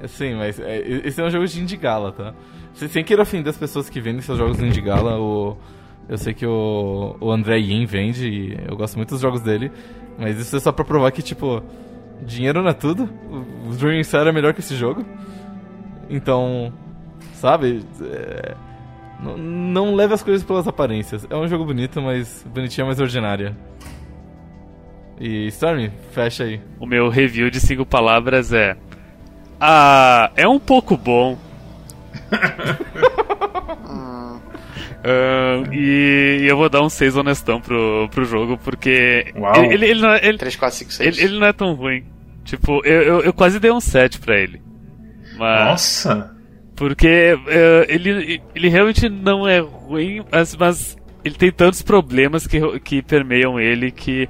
[0.06, 2.34] Sim, mas é, esse é um jogo de Indie Gala, tá?
[2.74, 5.56] Sem querer ofender as pessoas que vendem seus jogos no Indie Gala, o,
[6.08, 9.70] eu sei que o, o André Yin vende e eu gosto muito dos jogos dele,
[10.16, 11.62] mas isso é só pra provar que, tipo,
[12.22, 13.08] dinheiro não é tudo.
[13.66, 15.04] O Dream Inside é melhor que esse jogo.
[16.08, 16.72] Então,
[17.34, 17.84] sabe?
[18.00, 18.54] É,
[19.20, 21.26] não, não leve as coisas pelas aparências.
[21.28, 23.56] É um jogo bonito, mas bonitinho, mas ordinária.
[25.20, 26.60] E Stormy, fecha aí.
[26.78, 28.76] O meu review de cinco palavras é.
[29.60, 31.36] Ah, é um pouco bom.
[34.98, 39.32] Uh, e, e eu vou dar um 6 honestão pro, pro jogo, porque.
[39.36, 39.54] Uau.
[39.56, 41.18] Ele, ele, ele, não é- ele, 3, 4, 5, 6.
[41.18, 42.04] ele, ele não é tão ruim.
[42.44, 44.60] Tipo, eu, eu, eu quase dei um 7 pra ele.
[45.38, 45.64] Mas.
[45.68, 46.36] Nossa!
[46.78, 52.60] Porque uh, ele, ele realmente não é ruim, mas, mas ele tem tantos problemas que,
[52.78, 54.28] que permeiam ele que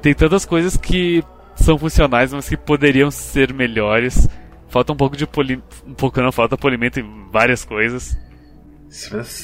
[0.00, 1.22] tem tantas coisas que
[1.54, 4.26] são funcionais, mas que poderiam ser melhores.
[4.68, 5.62] Falta um pouco de poli...
[5.86, 8.16] um pouco não, falta polimento em várias coisas.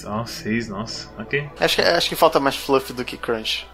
[0.07, 1.11] Ah, seis, nossa.
[1.18, 1.47] Ok.
[1.61, 3.66] Acho, que, acho que falta mais fluff do que crunch.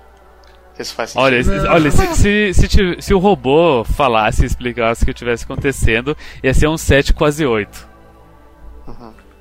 [0.77, 1.25] Isso faz sentido.
[1.25, 5.45] Olha, se, olha se, se, se, se o robô falasse e explicasse o que estivesse
[5.45, 7.88] acontecendo, ia ser um 7 quase 8.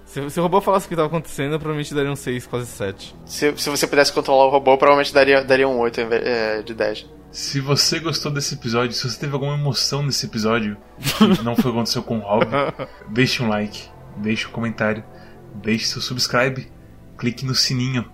[0.05, 2.65] Se, se o robô falasse o que estava acontecendo, eu provavelmente daria um 6, quase
[2.67, 3.15] 7.
[3.25, 6.61] Se, se você pudesse controlar o robô, provavelmente daria, daria um 8 em vez- é,
[6.61, 7.05] de 10.
[7.29, 11.65] Se você gostou desse episódio, se você teve alguma emoção nesse episódio, que não foi
[11.69, 12.45] o que aconteceu com o Rob,
[13.09, 15.03] deixe um like, deixe um comentário,
[15.55, 16.71] deixe seu subscribe,
[17.17, 18.05] clique no sininho,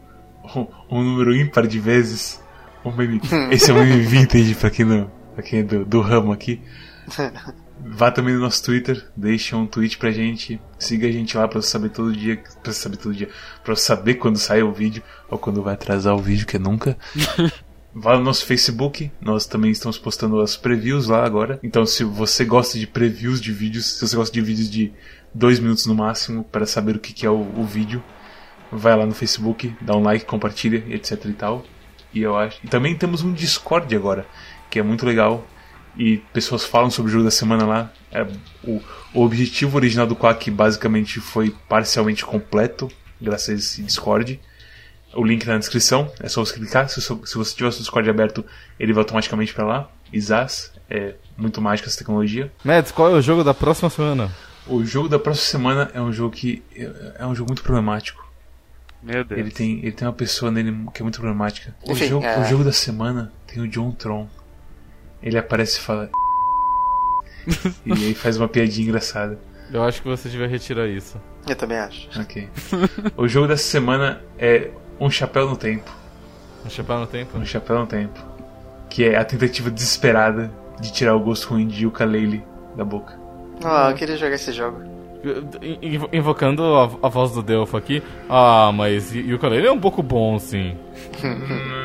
[0.90, 2.42] o número ímpar de vezes.
[2.84, 3.22] Um meme,
[3.52, 6.60] esse é um meme vintage pra quem, não, pra quem é do, do ramo aqui.
[7.80, 11.62] Vá também no nosso Twitter, deixe um tweet pra gente, siga a gente lá pra
[11.62, 13.30] você saber todo dia, pra saber todo dia,
[13.64, 16.98] pra saber quando sai o vídeo, ou quando vai atrasar o vídeo, que é nunca.
[17.96, 21.60] Vá no nosso Facebook, nós também estamos postando as previews lá agora.
[21.62, 24.92] Então, se você gosta de previews de vídeos, se você gosta de vídeos de
[25.32, 28.04] dois minutos no máximo para saber o que, que é o, o vídeo,
[28.72, 31.64] vai lá no Facebook, dá um like, compartilha, etc e tal.
[32.12, 32.60] E eu acho.
[32.64, 34.26] E também temos um Discord agora,
[34.72, 35.46] que é muito legal.
[35.98, 37.94] E pessoas falam sobre o jogo da semana lá.
[38.12, 38.26] É,
[38.64, 38.82] o,
[39.14, 42.90] o objetivo original do Quack basicamente foi parcialmente completo,
[43.22, 44.40] graças a esse Discord.
[45.14, 46.90] O link na descrição, é só você clicar.
[46.90, 48.44] Se, o- se você tiver o seu Discord aberto,
[48.80, 49.90] ele vai automaticamente para lá.
[50.12, 52.52] Isas, é muito mágica essa tecnologia.
[52.64, 54.32] Mads, qual é o jogo da próxima semana?
[54.66, 58.24] O jogo da próxima semana é um jogo que é é um jogo muito problemático.
[59.04, 59.40] Meu Deus.
[59.40, 61.76] Ele tem, ele tem uma pessoa nele que é muito problemática.
[61.84, 62.40] O, Enfim, jogo, é.
[62.40, 64.28] o jogo da semana tem o John Tron.
[65.24, 66.10] Ele aparece e fala.
[67.86, 69.40] e aí faz uma piadinha engraçada.
[69.72, 71.20] Eu acho que você devia retirar isso.
[71.48, 72.08] Eu também acho.
[72.20, 72.48] Ok.
[73.18, 74.70] o jogo dessa semana é
[75.00, 75.90] Um Chapéu no Tempo.
[76.66, 77.38] Um chapéu no tempo?
[77.38, 78.18] Um Chapéu no Tempo.
[78.90, 80.50] Que é a tentativa desesperada
[80.80, 82.42] de tirar o gosto ruim de ukulele
[82.78, 83.20] da boca.
[83.64, 84.82] Ah, eu queria jogar esse jogo.
[85.82, 88.04] Invo- Invocando a, a voz do Delphi aqui.
[88.30, 90.78] Ah, mas e Ukulele é um pouco bom, sim.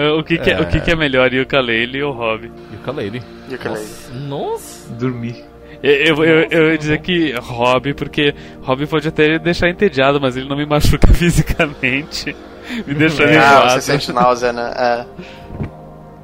[0.00, 0.54] Uh, O que, que é.
[0.54, 0.60] É.
[0.60, 2.50] o que, que é melhor, Yooka-Laylee ou Hobby?
[2.74, 3.22] Ukulele.
[3.52, 3.86] Ukulele.
[4.28, 4.92] Nossa.
[4.94, 5.44] Dormir.
[5.82, 10.36] Eu, eu, eu, eu ia dizer que Hobby, porque Hobby pode até deixar entediado, mas
[10.36, 12.36] ele não me machuca fisicamente.
[12.86, 13.70] Me deixa Ah, enjoado.
[13.72, 14.72] você sente náusea, né?
[14.76, 15.06] É.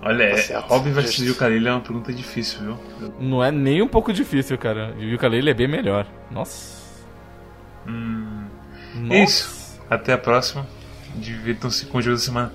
[0.02, 1.32] Olha, é, Tá certo, Hobby versus justo.
[1.42, 3.12] ukulele é uma pergunta difícil, viu?
[3.18, 4.94] Não é nem um pouco difícil, cara.
[4.98, 6.06] O Ukulele é bem melhor.
[6.30, 6.76] Nossa.
[7.88, 8.44] Hum,
[8.94, 9.16] Nossa.
[9.16, 9.80] Isso.
[9.90, 10.66] Até a próxima.
[11.16, 12.52] Divirtam-se com o jogo da semana.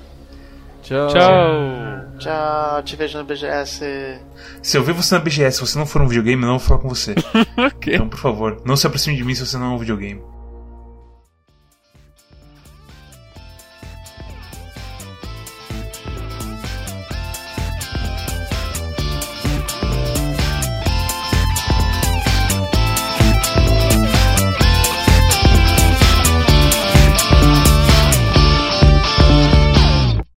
[0.81, 1.07] Tchau.
[1.07, 2.01] Tchau.
[2.19, 4.19] Tchau, te vejo no BGS.
[4.61, 6.67] Se eu ver você na BGS, se você não for um videogame, eu não vou
[6.67, 7.15] falar com você.
[7.57, 7.95] ok.
[7.95, 10.21] Então, por favor, não se aproxime de mim se você não é um videogame.